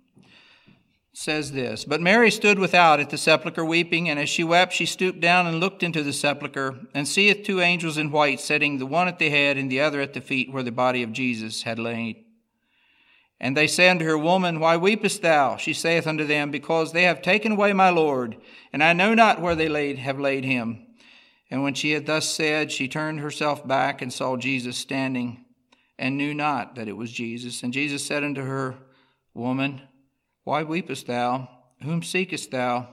Says 1.15 1.53
this 1.53 1.87
But 1.87 2.03
Mary 2.03 2.31
stood 2.31 2.59
without 2.59 3.01
at 3.01 3.09
the 3.09 3.17
sepulchre 3.17 3.65
weeping, 3.65 4.11
and 4.11 4.19
as 4.19 4.29
she 4.29 4.45
wept, 4.45 4.75
she 4.75 4.85
stooped 4.85 5.19
down 5.19 5.47
and 5.47 5.59
looked 5.59 5.83
into 5.83 6.03
the 6.03 6.13
sepulchre, 6.13 6.79
and 6.95 7.09
seeth 7.09 7.45
two 7.45 7.63
angels 7.63 7.97
in 7.97 8.13
white, 8.13 8.41
sitting 8.41 8.77
the 8.77 8.87
one 8.87 9.09
at 9.09 9.19
the 9.19 9.31
head 9.31 9.57
and 9.57 9.73
the 9.73 9.81
other 9.81 10.03
at 10.03 10.13
the 10.13 10.21
feet 10.21 10.53
where 10.53 10.63
the 10.63 10.71
body 10.71 11.03
of 11.03 11.13
Jesus 11.13 11.63
had 11.63 11.79
lain. 11.79 12.25
And 13.41 13.57
they 13.57 13.67
say 13.67 13.89
unto 13.89 14.05
her, 14.05 14.19
Woman, 14.19 14.61
why 14.61 14.77
weepest 14.77 15.23
thou? 15.23 15.57
She 15.57 15.73
saith 15.73 16.07
unto 16.07 16.27
them, 16.27 16.51
Because 16.51 16.93
they 16.93 17.05
have 17.05 17.23
taken 17.23 17.53
away 17.53 17.73
my 17.73 17.89
Lord, 17.89 18.37
and 18.71 18.85
I 18.85 18.93
know 18.93 19.15
not 19.15 19.41
where 19.41 19.55
they 19.55 19.69
laid, 19.69 19.99
have 19.99 20.21
laid 20.21 20.45
him. 20.45 20.87
And 21.51 21.63
when 21.63 21.73
she 21.73 21.93
had 21.93 22.05
thus 22.05 22.29
said, 22.29 22.71
she 22.71 22.87
turned 22.87 23.21
herself 23.21 23.67
back 23.67 24.03
and 24.03 24.13
saw 24.13 24.37
Jesus 24.37 24.77
standing, 24.77 25.47
and 25.99 26.17
knew 26.17 26.33
not 26.33 26.75
that 26.77 26.89
it 26.89 26.97
was 26.97 27.13
Jesus. 27.13 27.63
And 27.63 27.73
Jesus 27.73 28.05
said 28.05 28.23
unto 28.23 28.43
her, 28.43 28.77
Woman, 29.35 29.83
why 30.45 30.63
weepest 30.63 31.07
thou? 31.07 31.49
Whom 31.83 32.03
seekest 32.03 32.51
thou? 32.51 32.89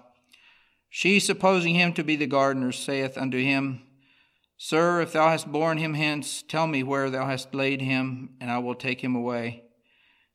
She, 0.90 1.20
supposing 1.20 1.76
him 1.76 1.94
to 1.94 2.04
be 2.04 2.16
the 2.16 2.28
gardener, 2.28 2.72
saith 2.72 3.18
unto 3.18 3.38
him, 3.38 3.82
Sir, 4.58 5.02
if 5.02 5.12
thou 5.12 5.30
hast 5.30 5.52
borne 5.52 5.78
him 5.78 5.94
hence, 5.94 6.42
tell 6.48 6.68
me 6.68 6.84
where 6.84 7.10
thou 7.10 7.26
hast 7.26 7.54
laid 7.54 7.82
him, 7.82 8.30
and 8.40 8.50
I 8.50 8.60
will 8.60 8.76
take 8.76 9.04
him 9.04 9.16
away. 9.16 9.64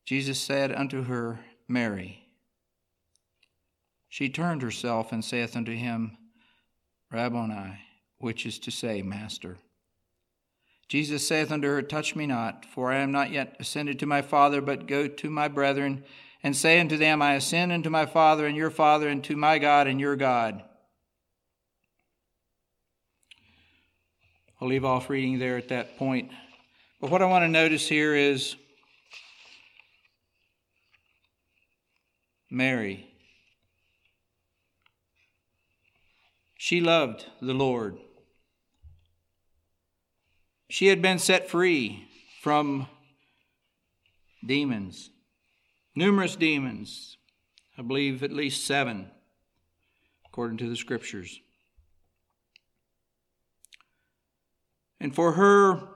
Jesus 0.04 0.38
said 0.38 0.72
unto 0.72 1.04
her, 1.04 1.40
Mary. 1.66 2.26
She 4.08 4.28
turned 4.28 4.60
herself 4.60 5.12
and 5.12 5.24
saith 5.24 5.56
unto 5.56 5.74
him, 5.74 6.18
Rabboni, 7.10 7.78
which 8.18 8.44
is 8.44 8.58
to 8.60 8.70
say, 8.70 9.02
Master. 9.02 9.58
Jesus 10.90 11.24
saith 11.24 11.52
unto 11.52 11.68
her, 11.68 11.82
Touch 11.82 12.16
me 12.16 12.26
not, 12.26 12.64
for 12.64 12.90
I 12.90 12.98
am 12.98 13.12
not 13.12 13.30
yet 13.30 13.54
ascended 13.60 14.00
to 14.00 14.06
my 14.06 14.22
Father, 14.22 14.60
but 14.60 14.88
go 14.88 15.06
to 15.06 15.30
my 15.30 15.46
brethren, 15.46 16.02
and 16.42 16.56
say 16.56 16.80
unto 16.80 16.96
them, 16.96 17.22
I 17.22 17.34
ascend 17.34 17.70
unto 17.70 17.88
my 17.88 18.06
Father 18.06 18.44
and 18.44 18.56
your 18.56 18.72
Father, 18.72 19.08
and 19.08 19.22
to 19.22 19.36
my 19.36 19.60
God 19.60 19.86
and 19.86 20.00
your 20.00 20.16
God. 20.16 20.64
I'll 24.60 24.66
leave 24.66 24.84
off 24.84 25.08
reading 25.08 25.38
there 25.38 25.56
at 25.56 25.68
that 25.68 25.96
point. 25.96 26.32
But 27.00 27.12
what 27.12 27.22
I 27.22 27.26
want 27.26 27.44
to 27.44 27.48
notice 27.48 27.86
here 27.86 28.16
is 28.16 28.56
Mary. 32.50 33.06
She 36.58 36.80
loved 36.80 37.26
the 37.40 37.54
Lord. 37.54 37.96
She 40.70 40.86
had 40.86 41.02
been 41.02 41.18
set 41.18 41.50
free 41.50 42.06
from 42.40 42.86
demons, 44.46 45.10
numerous 45.96 46.36
demons, 46.36 47.16
I 47.76 47.82
believe 47.82 48.22
at 48.22 48.30
least 48.30 48.64
seven, 48.64 49.10
according 50.24 50.58
to 50.58 50.68
the 50.68 50.76
scriptures. 50.76 51.40
And 55.00 55.12
for 55.12 55.32
her, 55.32 55.88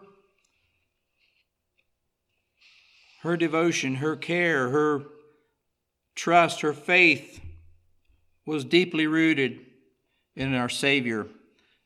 her 3.23 3.37
devotion, 3.37 3.95
her 3.97 4.17
care, 4.17 4.71
her 4.71 5.05
trust, 6.17 6.63
her 6.63 6.73
faith 6.73 7.41
was 8.45 8.65
deeply 8.65 9.07
rooted 9.07 9.61
in 10.35 10.53
our 10.53 10.69
Savior, 10.69 11.29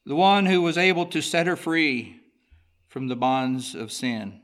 the 0.07 0.17
one 0.17 0.47
who 0.47 0.63
was 0.63 0.79
able 0.79 1.05
to 1.05 1.21
set 1.21 1.47
her 1.47 1.55
free 1.55 2.18
from 2.89 3.09
the 3.09 3.17
bonds 3.17 3.75
of 3.75 3.93
sin, 3.93 4.41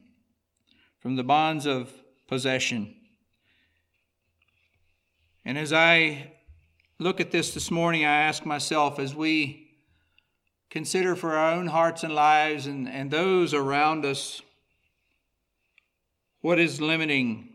from 0.99 1.17
the 1.17 1.25
bonds 1.25 1.67
of 1.67 1.91
possession. 2.27 2.95
And 5.45 5.59
as 5.59 5.73
I 5.73 6.33
look 6.99 7.21
at 7.21 7.31
this 7.31 7.55
this 7.55 7.71
morning, 7.71 8.05
I 8.05 8.23
ask 8.23 8.47
myself 8.47 8.99
as 8.99 9.15
we 9.15 9.69
consider 10.71 11.15
for 11.15 11.35
our 11.35 11.53
own 11.53 11.67
hearts 11.67 12.03
and 12.03 12.15
lives 12.15 12.67
and, 12.67 12.89
and 12.89 13.11
those 13.11 13.55
around 13.55 14.05
us 14.05 14.43
what 16.41 16.59
is 16.59 16.80
limiting 16.80 17.54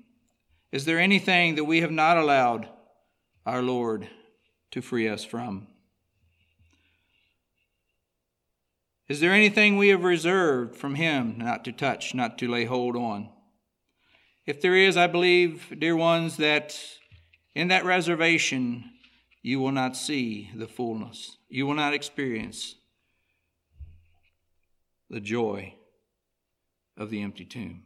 is 0.71 0.86
there 0.86 0.99
anything 0.99 1.56
that 1.56 1.63
we 1.63 1.82
have 1.82 1.91
not 1.91 2.17
allowed 2.17 2.69
our 3.45 3.62
Lord 3.62 4.08
to 4.71 4.82
free 4.82 5.08
us 5.08 5.23
from? 5.23 5.67
Is 9.10 9.19
there 9.19 9.34
anything 9.34 9.76
we 9.76 9.88
have 9.88 10.04
reserved 10.04 10.76
from 10.76 10.93
Him 10.93 11.39
not 11.39 11.65
to 11.65 11.72
touch, 11.72 12.13
not 12.13 12.38
to 12.38 12.48
lay 12.48 12.65
hold 12.65 12.95
on? 12.95 13.30
If 14.45 14.62
there 14.62 14.76
is, 14.76 14.95
I 14.95 15.08
believe, 15.08 15.74
dear 15.80 15.95
ones, 15.95 16.38
that 16.38 16.80
in 17.56 17.69
that 17.69 17.86
reservation 17.86 18.91
you 19.41 19.60
will 19.60 19.72
not 19.72 19.98
see 19.98 20.52
the 20.56 20.67
fullness. 20.67 21.38
You 21.50 21.65
will 21.65 21.74
not 21.74 21.95
experience 21.95 22.76
the 25.10 25.19
joy 25.19 25.74
of 26.95 27.10
the 27.10 27.24
empty 27.24 27.45
tomb. 27.45 27.86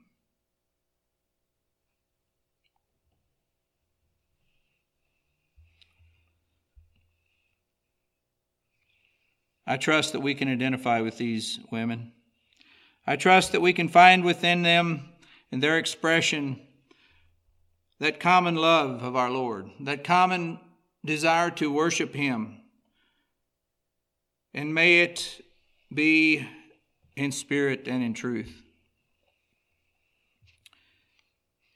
I 9.66 9.78
trust 9.78 10.12
that 10.14 10.20
we 10.20 10.36
can 10.36 10.50
identify 10.50 11.02
with 11.02 11.18
these 11.18 11.60
women. 11.72 12.12
I 13.08 13.16
trust 13.16 13.52
that 13.52 13.62
we 13.62 13.74
can 13.74 13.90
find 13.90 14.24
within 14.24 14.62
them, 14.62 15.10
in 15.52 15.60
their 15.60 15.78
expression, 15.78 16.60
that 18.00 18.20
common 18.20 18.56
love 18.56 19.04
of 19.04 19.16
our 19.16 19.30
Lord, 19.30 19.70
that 19.82 20.04
common 20.04 20.60
desire 21.06 21.50
to 21.52 21.72
worship 21.72 22.14
Him. 22.14 22.58
And 24.54 24.74
may 24.74 25.02
it 25.02 25.44
be 25.94 26.48
in 27.16 27.32
spirit 27.32 27.88
and 27.88 28.04
in 28.04 28.14
truth. 28.14 28.62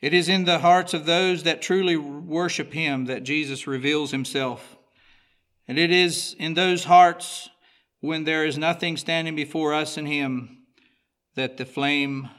It 0.02 0.14
is 0.14 0.30
in 0.30 0.46
the 0.46 0.60
hearts 0.60 0.94
of 0.94 1.06
those 1.06 1.44
that 1.44 1.62
truly 1.62 1.98
worship 1.98 2.74
Him 2.74 3.06
that 3.06 3.24
Jesus 3.24 3.66
reveals 3.66 4.12
Himself. 4.12 4.78
And 5.68 5.78
it 5.78 5.92
is 5.92 6.36
in 6.38 6.54
those 6.54 6.84
hearts 6.84 7.50
when 8.08 8.24
there 8.24 8.46
is 8.46 8.58
nothing 8.58 8.96
standing 8.96 9.36
before 9.36 9.74
us 9.74 9.98
and 9.98 10.08
Him, 10.08 10.60
that 11.36 11.58
the 11.58 11.66
flame 11.66 12.30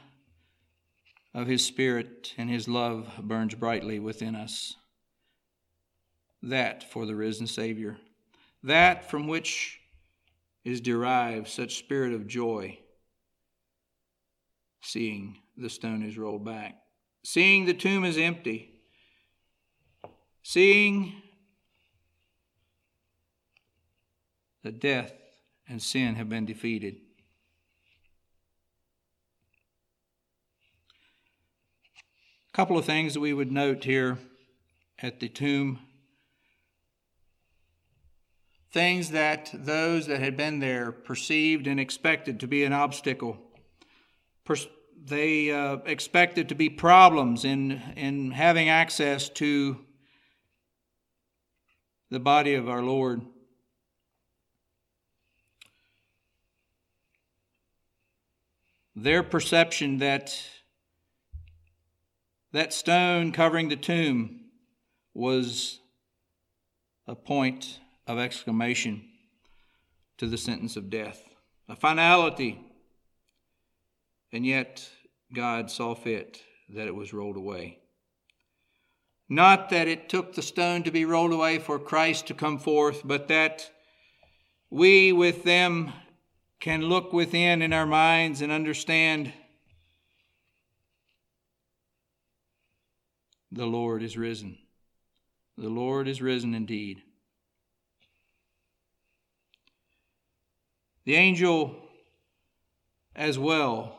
of 1.31 1.45
His 1.45 1.63
Spirit 1.63 2.33
and 2.39 2.49
His 2.49 2.67
love 2.67 3.07
burns 3.21 3.53
brightly 3.53 3.99
within 3.99 4.35
us. 4.35 4.75
That 6.41 6.91
for 6.91 7.05
the 7.05 7.15
risen 7.15 7.45
Savior, 7.45 7.97
that 8.63 9.11
from 9.11 9.27
which 9.27 9.79
is 10.65 10.81
derived 10.81 11.47
such 11.47 11.77
spirit 11.77 12.13
of 12.13 12.25
joy, 12.25 12.79
seeing 14.81 15.37
the 15.55 15.69
stone 15.69 16.01
is 16.01 16.17
rolled 16.17 16.43
back, 16.43 16.81
seeing 17.23 17.65
the 17.65 17.75
tomb 17.75 18.05
is 18.05 18.17
empty, 18.17 18.81
seeing 20.41 21.21
the 24.63 24.71
death 24.71 25.13
and 25.69 25.81
sin 25.81 26.15
have 26.15 26.27
been 26.27 26.45
defeated. 26.45 26.95
A 32.51 32.55
couple 32.55 32.77
of 32.77 32.85
things 32.85 33.13
that 33.13 33.19
we 33.19 33.31
would 33.31 33.51
note 33.51 33.83
here 33.83 34.17
at 35.01 35.19
the 35.19 35.29
tomb. 35.29 35.79
Things 38.73 39.11
that 39.11 39.51
those 39.53 40.07
that 40.07 40.19
had 40.19 40.35
been 40.35 40.59
there 40.59 40.91
perceived 40.91 41.67
and 41.67 41.79
expected 41.79 42.39
to 42.39 42.47
be 42.47 42.63
an 42.63 42.73
obstacle. 42.73 43.37
They 45.05 45.51
uh, 45.51 45.77
expected 45.85 46.49
to 46.49 46.55
be 46.55 46.69
problems 46.69 47.45
in, 47.45 47.71
in 47.95 48.31
having 48.31 48.67
access 48.67 49.29
to 49.29 49.79
the 52.09 52.19
body 52.19 52.55
of 52.55 52.67
our 52.67 52.81
Lord. 52.81 53.21
Their 58.95 59.23
perception 59.23 59.99
that 59.99 60.35
that 62.51 62.73
stone 62.73 63.31
covering 63.31 63.69
the 63.69 63.75
tomb 63.75 64.39
was 65.13 65.79
a 67.07 67.15
point 67.15 67.79
of 68.07 68.17
exclamation 68.17 69.03
to 70.17 70.27
the 70.27 70.37
sentence 70.37 70.75
of 70.75 70.89
death, 70.89 71.21
a 71.67 71.75
finality. 71.75 72.59
And 74.31 74.45
yet, 74.45 74.89
God 75.33 75.69
saw 75.69 75.95
fit 75.95 76.41
that 76.69 76.87
it 76.87 76.95
was 76.95 77.13
rolled 77.13 77.37
away. 77.37 77.79
Not 79.27 79.69
that 79.69 79.87
it 79.87 80.09
took 80.09 80.33
the 80.33 80.41
stone 80.41 80.83
to 80.83 80.91
be 80.91 81.05
rolled 81.05 81.33
away 81.33 81.59
for 81.59 81.77
Christ 81.77 82.27
to 82.27 82.33
come 82.33 82.57
forth, 82.57 83.01
but 83.05 83.27
that 83.27 83.69
we 84.71 85.11
with 85.11 85.43
them 85.43 85.93
can 86.59 86.81
look 86.81 87.13
within 87.13 87.61
in 87.61 87.71
our 87.71 87.85
minds 87.85 88.41
and 88.41 88.51
understand 88.51 89.31
the 93.51 93.65
Lord 93.65 94.03
is 94.03 94.17
risen. 94.17 94.57
The 95.57 95.69
Lord 95.69 96.07
is 96.07 96.21
risen 96.21 96.53
indeed. 96.53 97.01
The 101.05 101.15
angel 101.15 101.75
as 103.15 103.39
well 103.39 103.97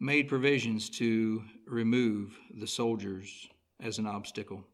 made 0.00 0.28
provisions 0.28 0.90
to 0.90 1.42
remove 1.66 2.36
the 2.58 2.66
soldiers 2.66 3.48
as 3.80 3.98
an 3.98 4.06
obstacle. 4.06 4.64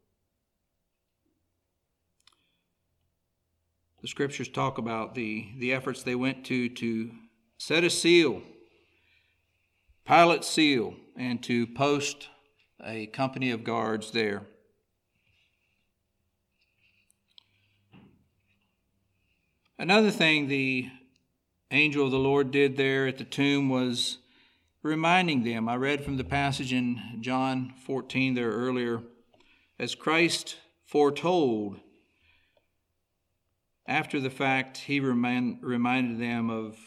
The 4.03 4.09
scriptures 4.09 4.49
talk 4.49 4.79
about 4.79 5.15
the, 5.15 5.49
the 5.59 5.75
efforts 5.75 6.03
they 6.03 6.15
went 6.15 6.45
to 6.47 6.71
to 6.71 7.11
set 7.59 7.85
a 7.85 7.91
seal, 7.91 8.43
Pilate 10.07 10.43
seal, 10.43 10.95
and 11.17 11.43
to 11.43 11.67
post 11.67 12.29
a 12.83 13.07
company 13.07 13.51
of 13.51 13.63
guards 13.63 14.11
there. 14.13 14.47
Another 19.79 20.11
thing 20.11 20.49
the 20.49 20.89
angel 21.71 22.07
of 22.07 22.11
the 22.11 22.19
Lord 22.19 22.51
did 22.51 22.79
there 22.79 23.07
at 23.07 23.19
the 23.19 23.25
tomb 23.25 23.69
was 23.69 24.19
reminding 24.83 25.45
them. 25.45 25.69
I 25.69 25.77
read 25.77 26.03
from 26.03 26.17
the 26.17 26.25
passage 26.25 26.73
in 26.73 27.01
John 27.21 27.75
14 27.85 28.35
there 28.35 28.51
earlier. 28.51 29.03
As 29.79 29.95
Christ 29.95 30.57
foretold, 30.87 31.81
after 33.91 34.21
the 34.21 34.31
fact, 34.31 34.79
he 34.79 35.01
remind, 35.01 35.59
reminded 35.63 36.21
them 36.21 36.49
of, 36.49 36.79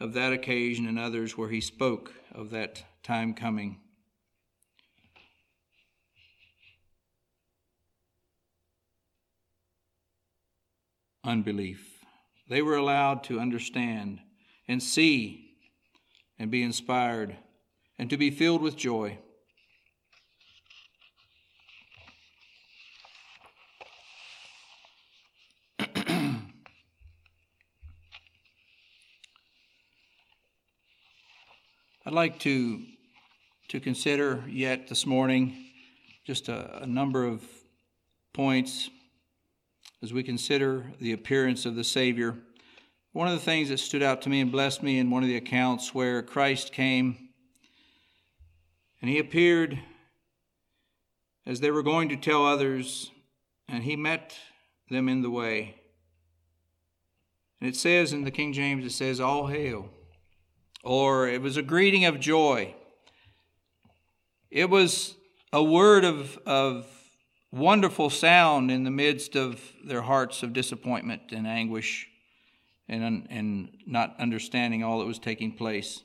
of 0.00 0.12
that 0.14 0.32
occasion 0.32 0.88
and 0.88 0.98
others 0.98 1.38
where 1.38 1.50
he 1.50 1.60
spoke 1.60 2.12
of 2.32 2.50
that 2.50 2.82
time 3.04 3.32
coming. 3.32 3.78
Unbelief. 11.22 12.04
They 12.48 12.60
were 12.60 12.76
allowed 12.76 13.22
to 13.24 13.38
understand 13.38 14.18
and 14.66 14.82
see 14.82 15.54
and 16.40 16.50
be 16.50 16.64
inspired 16.64 17.36
and 18.00 18.10
to 18.10 18.16
be 18.16 18.32
filled 18.32 18.62
with 18.62 18.76
joy. 18.76 19.18
I'd 32.06 32.12
like 32.12 32.38
to, 32.40 32.84
to 33.66 33.80
consider 33.80 34.44
yet 34.48 34.86
this 34.86 35.06
morning 35.06 35.56
just 36.24 36.48
a, 36.48 36.82
a 36.82 36.86
number 36.86 37.26
of 37.26 37.42
points 38.32 38.90
as 40.04 40.12
we 40.12 40.22
consider 40.22 40.92
the 41.00 41.10
appearance 41.10 41.66
of 41.66 41.74
the 41.74 41.82
Savior. 41.82 42.36
One 43.10 43.26
of 43.26 43.34
the 43.34 43.44
things 43.44 43.70
that 43.70 43.78
stood 43.78 44.04
out 44.04 44.22
to 44.22 44.28
me 44.28 44.40
and 44.40 44.52
blessed 44.52 44.84
me 44.84 45.00
in 45.00 45.10
one 45.10 45.24
of 45.24 45.28
the 45.28 45.36
accounts 45.36 45.96
where 45.96 46.22
Christ 46.22 46.72
came 46.72 47.30
and 49.02 49.10
he 49.10 49.18
appeared 49.18 49.76
as 51.44 51.58
they 51.58 51.72
were 51.72 51.82
going 51.82 52.08
to 52.10 52.16
tell 52.16 52.46
others, 52.46 53.10
and 53.68 53.82
he 53.82 53.96
met 53.96 54.38
them 54.90 55.08
in 55.08 55.22
the 55.22 55.30
way. 55.30 55.74
And 57.60 57.68
it 57.68 57.74
says 57.74 58.12
in 58.12 58.22
the 58.22 58.30
King 58.30 58.52
James, 58.52 58.84
it 58.84 58.92
says, 58.92 59.18
All 59.18 59.48
hail 59.48 59.90
or 60.86 61.26
it 61.26 61.42
was 61.42 61.56
a 61.56 61.62
greeting 61.62 62.04
of 62.04 62.20
joy. 62.20 62.72
It 64.50 64.70
was 64.70 65.16
a 65.52 65.62
word 65.62 66.04
of, 66.04 66.38
of 66.46 66.86
wonderful 67.50 68.08
sound 68.08 68.70
in 68.70 68.84
the 68.84 68.90
midst 68.90 69.34
of 69.34 69.60
their 69.84 70.02
hearts 70.02 70.44
of 70.44 70.52
disappointment 70.52 71.32
and 71.32 71.44
anguish 71.46 72.06
and, 72.88 73.26
and 73.28 73.76
not 73.84 74.14
understanding 74.20 74.84
all 74.84 75.00
that 75.00 75.06
was 75.06 75.18
taking 75.18 75.50
place. 75.50 76.04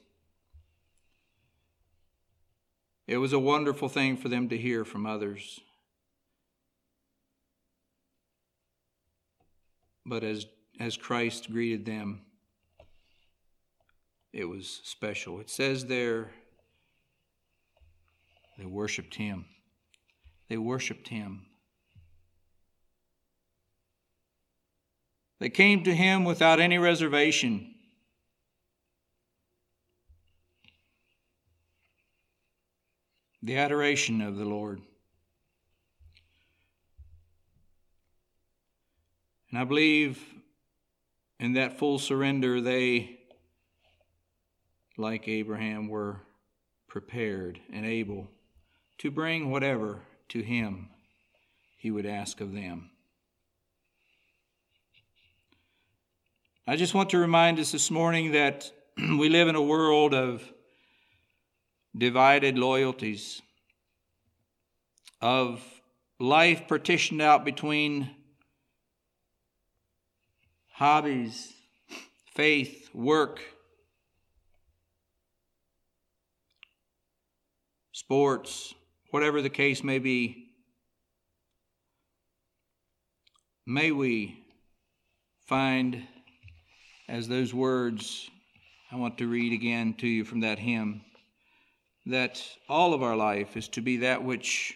It 3.08 3.18
was 3.18 3.34
a 3.34 3.40
wonderful 3.40 3.88
thing 3.88 4.18
for 4.18 4.30
them 4.30 4.50
to 4.50 4.58
hear 4.58 4.84
from 4.84 5.06
others. 5.06 5.60
But 10.06 10.24
as, 10.24 10.48
as 10.80 10.98
Christ 10.98 11.52
greeted 11.52 11.86
them, 11.86 12.22
it 14.34 14.46
was 14.46 14.82
special. 14.84 15.40
It 15.40 15.50
says 15.50 15.86
there, 15.86 16.32
they 18.58 18.66
worshiped 18.66 19.16
him. 19.16 19.46
They 20.50 20.58
worshiped 20.58 21.08
him. 21.08 21.46
They 25.40 25.50
came 25.50 25.84
to 25.86 25.96
him 25.96 26.24
without 26.24 26.60
any 26.60 26.78
reservation. 26.78 27.74
The 33.42 33.58
adoration 33.58 34.22
of 34.22 34.36
the 34.36 34.46
Lord. 34.46 34.82
And 39.50 39.60
I 39.60 39.64
believe 39.64 40.24
in 41.40 41.54
that 41.54 41.80
full 41.80 41.98
surrender, 41.98 42.62
they 42.62 43.21
like 45.02 45.28
Abraham, 45.28 45.88
were 45.88 46.22
prepared 46.88 47.60
and 47.74 47.86
able 47.86 48.30
to 49.00 49.10
bring 49.10 49.50
whatever 49.50 50.02
to 50.30 50.42
him 50.42 50.90
he 51.78 51.90
would 51.90 52.06
ask 52.06 52.40
of 52.40 52.54
them. 52.54 52.92
I 56.68 56.76
just 56.76 56.94
want 56.94 57.10
to 57.10 57.18
remind 57.18 57.60
us 57.60 57.72
this 57.72 57.90
morning 57.90 58.34
that 58.34 58.72
we 58.98 59.30
live 59.30 59.48
in 59.48 59.56
a 59.56 59.62
world 59.62 60.14
of 60.14 60.44
divided 61.98 62.58
loyalties, 62.58 63.42
of 65.20 65.62
life 66.20 66.68
partitioned 66.68 67.22
out 67.22 67.44
between 67.44 68.12
hobbies, 70.74 71.52
faith, 72.34 72.90
work, 72.94 73.42
sports, 78.02 78.74
whatever 79.12 79.44
the 79.44 79.50
case 79.50 79.84
may 79.84 80.00
be. 80.00 80.48
May 83.68 83.92
we 83.92 84.44
find, 85.46 86.02
as 87.08 87.28
those 87.28 87.54
words 87.54 88.28
I 88.92 88.96
want 88.96 89.20
to 89.20 89.28
read 89.28 89.54
again 89.54 89.94
to 90.00 90.08
you 90.08 90.26
from 90.26 90.40
that 90.40 90.58
hymn, 90.58 91.02
that 92.08 92.44
all 92.68 92.96
of 92.96 93.04
our 93.04 93.16
life 93.16 93.56
is 93.56 93.68
to 93.70 93.82
be 93.82 93.98
that 93.98 94.24
which 94.24 94.76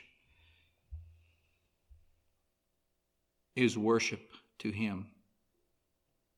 is 3.56 3.76
worship 3.76 4.22
to 4.60 4.70
Him. 4.70 5.08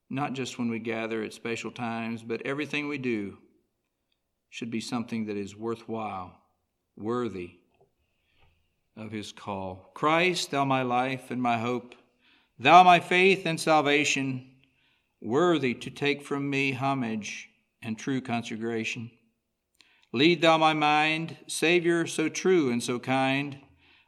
Not 0.10 0.34
just 0.34 0.58
when 0.58 0.70
we 0.70 0.80
gather 0.80 1.22
at 1.22 1.34
special 1.34 1.70
times, 1.70 2.24
but 2.24 2.44
everything 2.44 2.88
we 2.88 2.98
do 2.98 3.40
should 4.50 4.72
be 4.72 4.80
something 4.80 5.26
that 5.26 5.36
is 5.36 5.54
worthwhile 5.54 6.34
worthy 6.98 7.52
of 8.96 9.12
his 9.12 9.32
call. 9.32 9.92
Christ, 9.94 10.52
thou 10.52 10.66
my 10.66 10.82
life 10.82 11.30
and 11.30 11.42
my 11.42 11.58
hope, 11.58 11.96
thou 12.60 12.84
my 12.84 13.00
faith 13.00 13.46
and 13.46 13.60
salvation, 13.60 14.50
worthy 15.22 15.74
to 15.76 15.90
take 15.90 16.24
from 16.24 16.50
me 16.50 16.72
homage 16.72 17.50
and 17.82 17.98
true 17.98 18.22
consecration. 18.22 19.12
Lead 20.14 20.42
thou 20.42 20.58
my 20.58 20.74
mind, 20.74 21.38
Savior, 21.48 22.08
so 22.08 22.30
true 22.30 22.72
and 22.72 22.82
so 22.82 22.98
kind, 22.98 23.60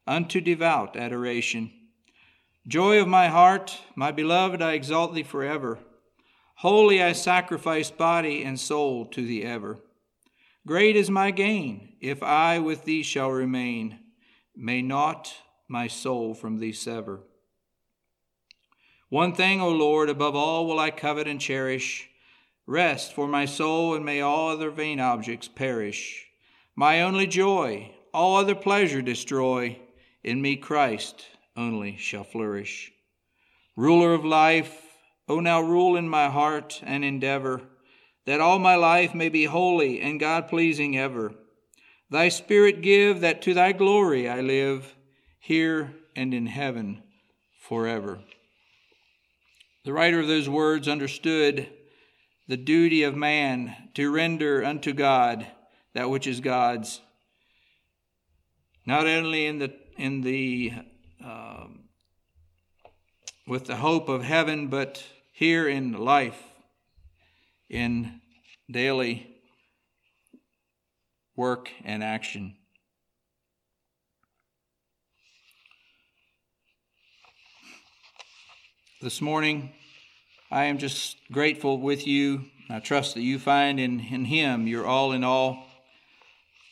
unto 0.08 0.41
devout 0.41 0.95
adoration. 0.95 1.71
Joy 2.67 2.99
of 2.99 3.08
my 3.08 3.28
heart, 3.28 3.80
my 3.95 4.12
beloved, 4.12 4.62
I 4.62 4.73
exalt 4.73 5.13
thee 5.13 5.23
forever. 5.23 5.80
Wholly 6.56 7.02
I 7.02 7.13
sacrifice 7.13 7.91
body 7.91 8.43
and 8.43 8.60
soul 8.60 9.06
to 9.08 9.25
thee 9.25 9.43
ever. 9.43 9.80
Great 10.67 10.95
is 10.95 11.10
my 11.10 11.32
gain, 11.32 11.95
if 12.02 12.22
I 12.22 12.60
with 12.60 12.86
thee 12.86 13.04
shall 13.04 13.32
remain. 13.32 14.00
May 14.56 14.82
not 14.82 15.34
my 15.67 15.88
soul 15.88 16.34
from 16.34 16.60
thee 16.60 16.74
sever. 16.74 17.22
One 19.10 19.34
thing, 19.34 19.62
O 19.62 19.69
Lord, 19.69 20.10
above 20.10 20.36
all 20.36 20.67
will 20.67 20.80
I 20.80 20.91
covet 20.91 21.28
and 21.28 21.41
cherish 21.41 22.10
rest 22.67 23.13
for 23.13 23.28
my 23.28 23.45
soul, 23.45 23.95
and 23.95 24.06
may 24.06 24.22
all 24.22 24.50
other 24.50 24.69
vain 24.69 25.00
objects 25.00 25.48
perish. 25.48 26.28
My 26.76 27.02
only 27.02 27.26
joy, 27.26 27.91
all 28.13 28.36
other 28.36 28.54
pleasure 28.54 29.02
destroy. 29.02 29.80
In 30.24 30.41
me 30.41 30.56
Christ 30.56 31.26
only 31.56 31.98
shall 31.98 32.24
flourish. 32.24 32.91
Ruler 33.76 34.13
of 34.13 34.24
life, 34.24 34.86
O 35.28 35.39
now 35.39 35.62
rule 35.62 35.95
in 35.95 36.08
my 36.08 36.30
heart 36.30 36.82
and 36.84 37.04
endeavor 37.04 37.62
that 38.30 38.39
all 38.39 38.60
my 38.60 38.76
life 38.76 39.15
may 39.15 39.28
be 39.28 39.46
holy 39.46 40.00
and 40.02 40.20
God 40.20 40.48
pleasing 40.48 40.96
ever. 40.96 41.34
Thy 42.12 42.30
Spirit 42.30 42.84
give 42.84 43.22
that 43.22 43.42
to 43.42 43.56
thy 43.56 43.72
glory 43.72 44.30
I 44.30 44.42
live, 44.42 44.96
here 45.39 45.96
and 46.15 46.32
in 46.32 46.46
heaven 46.46 47.02
forever. 47.60 48.20
The 49.84 49.94
writer 49.94 50.20
of 50.20 50.28
those 50.28 50.48
words 50.48 50.88
understood 50.88 51.70
the 52.48 52.56
duty 52.56 53.02
of 53.02 53.15
man 53.15 53.76
to 53.96 54.12
render 54.12 54.63
unto 54.63 54.94
God 54.94 55.48
that 55.96 56.12
which 56.12 56.28
is 56.28 56.39
God's, 56.39 57.02
not 58.86 59.08
only 59.08 59.48
in 59.48 59.58
the 59.58 59.74
in 59.98 60.22
the 60.22 60.74
uh, 61.26 61.65
with 63.48 63.65
the 63.65 63.78
hope 63.78 64.08
of 64.08 64.22
heaven, 64.22 64.68
but 64.68 65.04
here 65.32 65.68
in 65.68 65.94
life, 65.94 66.44
in 67.72 68.18
daily 68.69 69.27
work 71.36 71.69
and 71.84 72.03
action. 72.03 72.55
This 79.01 79.21
morning, 79.21 79.71
I 80.51 80.65
am 80.65 80.77
just 80.77 81.17
grateful 81.32 81.79
with 81.79 82.05
you. 82.05 82.45
I 82.69 82.79
trust 82.79 83.15
that 83.15 83.21
you 83.21 83.39
find 83.39 83.79
in, 83.79 84.01
in 84.01 84.25
Him 84.25 84.67
your 84.67 84.86
all 84.86 85.13
in 85.13 85.23
all. 85.23 85.65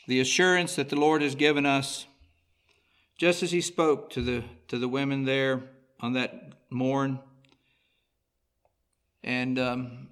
The 0.08 0.20
assurance 0.20 0.76
that 0.76 0.90
the 0.90 0.96
Lord 0.98 1.22
has 1.22 1.36
given 1.36 1.66
us, 1.66 2.06
just 3.18 3.42
as 3.42 3.52
He 3.52 3.62
spoke 3.62 4.10
to 4.12 4.22
the, 4.22 4.44
to 4.68 4.78
the 4.78 4.88
women 4.88 5.24
there 5.24 5.64
on 6.00 6.14
that 6.14 6.54
morn. 6.70 7.20
And 9.24 9.58
um, 9.58 10.10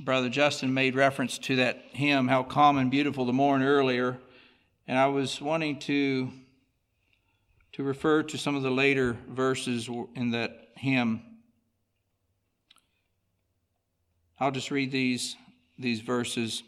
Brother 0.00 0.28
Justin 0.28 0.74
made 0.74 0.94
reference 0.94 1.38
to 1.38 1.56
that 1.56 1.82
hymn, 1.92 2.28
How 2.28 2.42
Calm 2.42 2.78
and 2.78 2.90
Beautiful 2.90 3.24
the 3.24 3.32
Morn, 3.32 3.62
earlier. 3.62 4.18
And 4.88 4.98
I 4.98 5.06
was 5.06 5.40
wanting 5.40 5.78
to, 5.80 6.30
to 7.72 7.82
refer 7.82 8.22
to 8.24 8.36
some 8.36 8.56
of 8.56 8.62
the 8.62 8.70
later 8.70 9.16
verses 9.28 9.88
in 10.14 10.32
that 10.32 10.68
hymn. 10.76 11.22
I'll 14.40 14.50
just 14.50 14.70
read 14.70 14.90
these, 14.90 15.36
these 15.78 16.00
verses. 16.00 16.64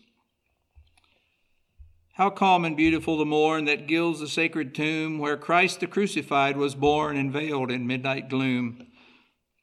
How 2.13 2.31
calm 2.31 2.65
and 2.65 2.77
beautiful 2.77 3.19
the 3.19 3.27
morn 3.27 3.67
that 3.67 3.87
gilds 3.87 4.21
the 4.21 4.29
sacred 4.29 4.75
tomb 4.75 5.19
where 5.19 5.37
Christ 5.37 5.81
the 5.81 5.87
crucified 5.87 6.57
was 6.57 6.75
born 6.75 7.17
and 7.17 7.31
veiled 7.31 7.71
in 7.71 7.87
midnight 7.87 8.31
gloom. 8.31 8.86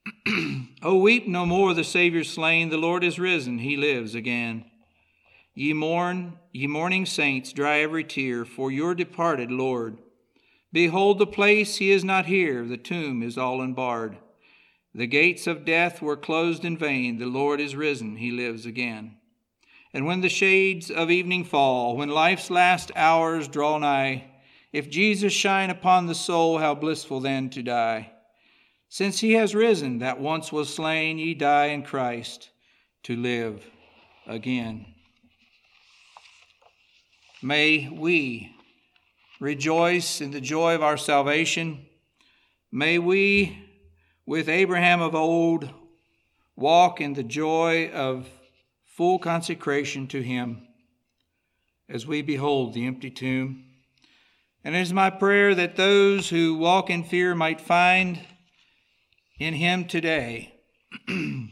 oh, 0.84 0.98
weep 0.98 1.28
no 1.28 1.46
more, 1.46 1.74
the 1.74 1.84
Savior 1.84 2.24
slain, 2.24 2.70
the 2.70 2.78
Lord 2.78 3.04
is 3.04 3.20
risen, 3.20 3.60
he 3.60 3.78
lives 3.78 4.16
again. 4.16 4.66
Ye 5.56 5.74
mourn, 5.74 6.40
ye 6.52 6.68
mourning 6.68 7.06
saints, 7.06 7.54
dry 7.54 7.80
every 7.80 8.04
tear 8.04 8.44
for 8.44 8.72
your 8.72 8.96
departed 8.96 9.52
Lord. 9.52 9.98
Behold 10.72 11.20
the 11.20 11.28
place, 11.28 11.78
he 11.78 11.92
is 11.92 12.04
not 12.04 12.26
here, 12.26 12.66
the 12.66 12.78
tomb 12.78 13.22
is 13.22 13.38
all 13.38 13.62
unbarred. 13.62 14.18
The 14.96 15.08
gates 15.08 15.48
of 15.48 15.66
death 15.66 16.02
were 16.02 16.18
closed 16.18 16.64
in 16.64 16.78
vain. 16.78 17.18
The 17.18 17.26
Lord 17.26 17.60
is 17.60 17.76
risen, 17.76 18.18
he 18.18 18.32
lives 18.32 18.66
again. 18.66 19.18
And 19.94 20.06
when 20.06 20.22
the 20.22 20.30
shades 20.30 20.92
of 20.92 21.12
evening 21.12 21.46
fall, 21.46 21.98
when 21.98 22.10
life's 22.10 22.50
last 22.50 22.92
hours 22.96 23.48
draw 23.48 23.78
nigh, 23.78 24.26
if 24.72 24.90
Jesus 24.90 25.34
shine 25.34 25.70
upon 25.70 26.08
the 26.08 26.16
soul, 26.16 26.58
how 26.58 26.74
blissful 26.74 27.20
then 27.20 27.50
to 27.52 27.62
die. 27.62 28.13
Since 28.94 29.22
he 29.22 29.32
has 29.32 29.56
risen, 29.56 29.98
that 29.98 30.20
once 30.20 30.52
was 30.52 30.72
slain, 30.72 31.18
ye 31.18 31.34
die 31.34 31.70
in 31.70 31.82
Christ 31.82 32.52
to 33.02 33.16
live 33.16 33.66
again. 34.28 34.86
May 37.42 37.90
we 37.90 38.56
rejoice 39.40 40.22
in 40.22 40.30
the 40.30 40.40
joy 40.40 40.76
of 40.76 40.84
our 40.84 40.98
salvation. 40.98 41.88
May 42.72 43.00
we 43.00 43.66
with 44.28 44.48
Abraham 44.48 45.02
of 45.02 45.16
old, 45.16 45.72
walk 46.56 47.02
in 47.02 47.16
the 47.16 47.24
joy 47.24 47.90
of 47.90 48.30
full 48.86 49.18
consecration 49.18 50.06
to 50.10 50.22
him 50.22 50.68
as 51.90 52.06
we 52.06 52.22
behold 52.22 52.76
the 52.76 52.86
empty 52.86 53.10
tomb. 53.10 53.64
And 54.64 54.76
it 54.76 54.82
is 54.82 54.94
my 54.94 55.10
prayer 55.10 55.56
that 55.56 55.78
those 55.78 56.30
who 56.30 56.58
walk 56.58 56.92
in 56.92 57.04
fear 57.04 57.34
might 57.34 57.60
find 57.60 58.20
in 59.40 59.56
him 59.56 59.86
today 59.86 60.54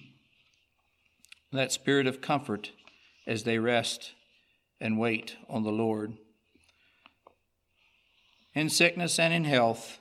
that 1.51 1.71
spirit 1.71 2.07
of 2.07 2.21
comfort 2.21 2.71
as 3.27 3.43
they 3.43 3.57
rest 3.59 4.13
and 4.79 4.99
wait 4.99 5.35
on 5.49 5.63
the 5.63 5.71
Lord. 5.71 6.13
In 8.53 8.69
sickness 8.69 9.19
and 9.19 9.33
in 9.33 9.45
health, 9.45 9.99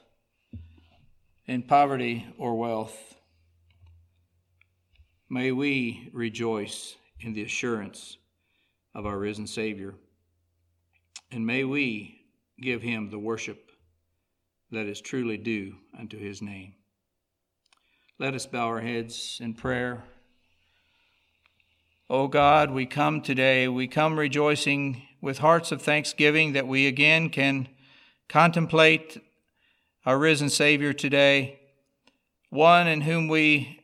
in 1.47 1.62
poverty 1.62 2.27
or 2.38 2.57
wealth. 2.57 3.14
May 5.29 5.53
we 5.53 6.09
rejoice 6.12 6.97
in 7.21 7.35
the 7.35 7.43
assurance 7.43 8.16
of 8.95 9.07
our 9.07 9.19
risen 9.19 9.47
Savior, 9.47 9.95
and 11.31 11.47
may 11.47 11.64
we 11.64 12.23
give 12.61 12.83
him 12.83 13.11
the 13.11 13.19
worship 13.19 13.71
that 14.71 14.87
is 14.87 15.01
truly 15.01 15.37
due 15.37 15.75
unto 15.99 16.19
his 16.19 16.43
name. 16.43 16.75
Let 18.21 18.35
us 18.35 18.45
bow 18.45 18.67
our 18.67 18.83
heads 18.83 19.39
in 19.41 19.55
prayer. 19.55 20.05
O 22.11 22.19
oh 22.19 22.29
God, 22.29 22.71
we 22.71 22.85
come 22.85 23.23
today, 23.23 23.67
we 23.67 23.89
come 23.89 24.19
rejoicing 24.19 25.01
with 25.23 25.39
hearts 25.39 25.73
of 25.73 25.81
thanksgiving 25.81 26.53
that 26.53 26.69
we 26.69 26.87
again 26.87 27.31
can 27.31 27.67
contemplate 28.29 29.23
our 30.05 30.19
risen 30.19 30.51
Savior 30.51 30.93
today, 30.93 31.61
one 32.51 32.87
in 32.87 33.01
whom 33.01 33.27
we 33.27 33.81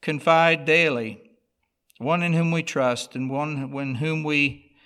confide 0.00 0.64
daily, 0.64 1.20
one 1.98 2.22
in 2.22 2.34
whom 2.34 2.52
we 2.52 2.62
trust, 2.62 3.16
and 3.16 3.28
one 3.28 3.72
in 3.74 3.96
whom 3.96 4.22
we 4.22 4.76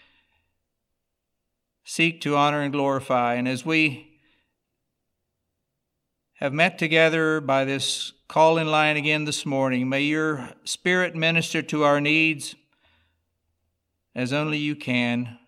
seek 1.84 2.22
to 2.22 2.34
honor 2.34 2.62
and 2.62 2.72
glorify. 2.72 3.34
And 3.34 3.46
as 3.46 3.66
we 3.66 4.11
have 6.42 6.52
met 6.52 6.76
together 6.76 7.40
by 7.40 7.64
this 7.64 8.14
call 8.26 8.58
in 8.58 8.66
line 8.66 8.96
again 8.96 9.26
this 9.26 9.46
morning, 9.46 9.88
may 9.88 10.00
your 10.00 10.50
Spirit 10.64 11.14
minister 11.14 11.62
to 11.62 11.84
our 11.84 12.00
needs 12.00 12.56
as 14.12 14.32
only 14.32 14.58
you 14.58 14.74
can 14.74 15.38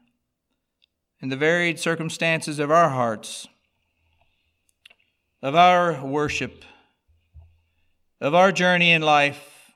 in 1.20 1.30
the 1.30 1.36
varied 1.36 1.80
circumstances 1.80 2.60
of 2.60 2.70
our 2.70 2.90
hearts, 2.90 3.48
of 5.42 5.56
our 5.56 6.00
worship, 6.06 6.64
of 8.20 8.32
our 8.32 8.52
journey 8.52 8.92
in 8.92 9.02
life. 9.02 9.72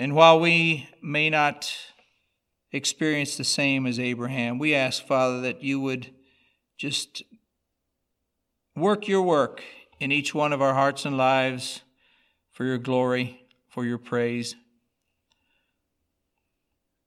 And 0.00 0.16
while 0.16 0.40
we 0.40 0.88
may 1.00 1.30
not 1.30 1.72
experience 2.72 3.36
the 3.36 3.44
same 3.44 3.86
as 3.86 4.00
Abraham, 4.00 4.58
we 4.58 4.74
ask, 4.74 5.06
Father, 5.06 5.40
that 5.42 5.62
you 5.62 5.78
would 5.78 6.10
just 6.76 7.22
work 8.76 9.08
your 9.08 9.22
work 9.22 9.62
in 9.98 10.12
each 10.12 10.34
one 10.34 10.52
of 10.52 10.60
our 10.60 10.74
hearts 10.74 11.04
and 11.04 11.16
lives 11.16 11.80
for 12.52 12.64
your 12.64 12.78
glory, 12.78 13.40
for 13.68 13.84
your 13.84 13.98
praise. 13.98 14.54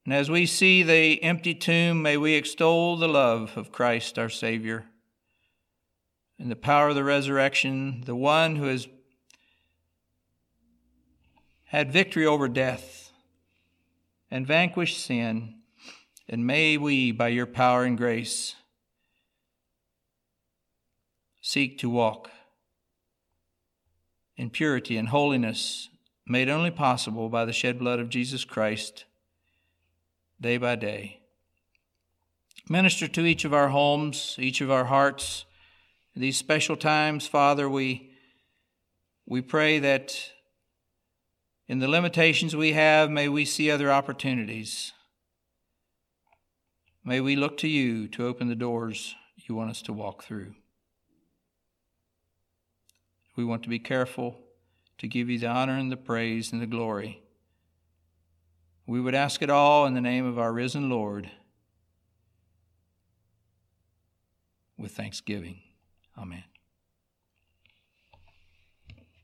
And 0.03 0.13
as 0.13 0.29
we 0.29 0.47
see 0.47 0.81
the 0.81 1.21
empty 1.23 1.53
tomb, 1.53 2.01
may 2.01 2.17
we 2.17 2.33
extol 2.33 2.97
the 2.97 3.07
love 3.07 3.55
of 3.55 3.71
Christ 3.71 4.17
our 4.17 4.29
Savior 4.29 4.85
and 6.39 6.49
the 6.49 6.55
power 6.55 6.89
of 6.89 6.95
the 6.95 7.03
resurrection, 7.03 8.01
the 8.05 8.15
one 8.15 8.55
who 8.55 8.65
has 8.65 8.87
had 11.65 11.91
victory 11.91 12.25
over 12.25 12.47
death 12.47 13.11
and 14.31 14.47
vanquished 14.47 15.03
sin. 15.03 15.55
And 16.27 16.47
may 16.47 16.77
we, 16.77 17.11
by 17.11 17.27
your 17.27 17.45
power 17.45 17.83
and 17.83 17.97
grace, 17.97 18.55
seek 21.49 21.79
to 21.79 21.89
walk 21.89 22.29
in 24.37 24.51
purity 24.51 24.97
and 24.97 25.07
holiness, 25.07 25.89
made 26.27 26.47
only 26.47 26.69
possible 26.69 27.27
by 27.27 27.43
the 27.43 27.51
shed 27.51 27.79
blood 27.79 27.99
of 27.99 28.07
Jesus 28.07 28.45
Christ 28.45 29.05
day 30.39 30.57
by 30.57 30.75
day. 30.75 31.21
Minister 32.69 33.07
to 33.07 33.25
each 33.25 33.45
of 33.45 33.53
our 33.55 33.69
homes, 33.69 34.35
each 34.37 34.61
of 34.61 34.69
our 34.69 34.85
hearts. 34.85 35.45
In 36.13 36.21
these 36.21 36.37
special 36.37 36.77
times, 36.77 37.25
Father, 37.25 37.67
we, 37.67 38.11
we 39.25 39.41
pray 39.41 39.79
that 39.79 40.15
in 41.67 41.79
the 41.79 41.87
limitations 41.87 42.55
we 42.55 42.73
have, 42.73 43.09
may 43.09 43.27
we 43.27 43.43
see 43.43 43.71
other 43.71 43.91
opportunities. 43.91 44.93
May 47.03 47.19
we 47.19 47.35
look 47.35 47.57
to 47.57 47.67
you 47.67 48.07
to 48.09 48.27
open 48.27 48.49
the 48.49 48.55
doors 48.55 49.15
you 49.47 49.55
want 49.55 49.71
us 49.71 49.81
to 49.81 49.93
walk 49.93 50.23
through. 50.23 50.53
We 53.39 53.45
want 53.45 53.63
to 53.63 53.69
be 53.69 53.79
careful 53.79 54.37
to 54.97 55.07
give 55.07 55.29
you 55.29 55.39
the 55.39 55.47
honor 55.47 55.77
and 55.77 55.89
the 55.89 55.95
praise 55.95 56.51
and 56.51 56.61
the 56.61 56.65
glory. 56.65 57.21
We 58.85 58.99
would 58.99 59.15
ask 59.15 59.41
it 59.41 59.49
all 59.49 59.85
in 59.85 59.93
the 59.93 60.01
name 60.01 60.25
of 60.25 60.37
our 60.37 60.51
risen 60.51 60.89
Lord 60.89 61.31
with 64.77 64.91
thanksgiving. 64.91 65.61
Amen. 66.17 66.43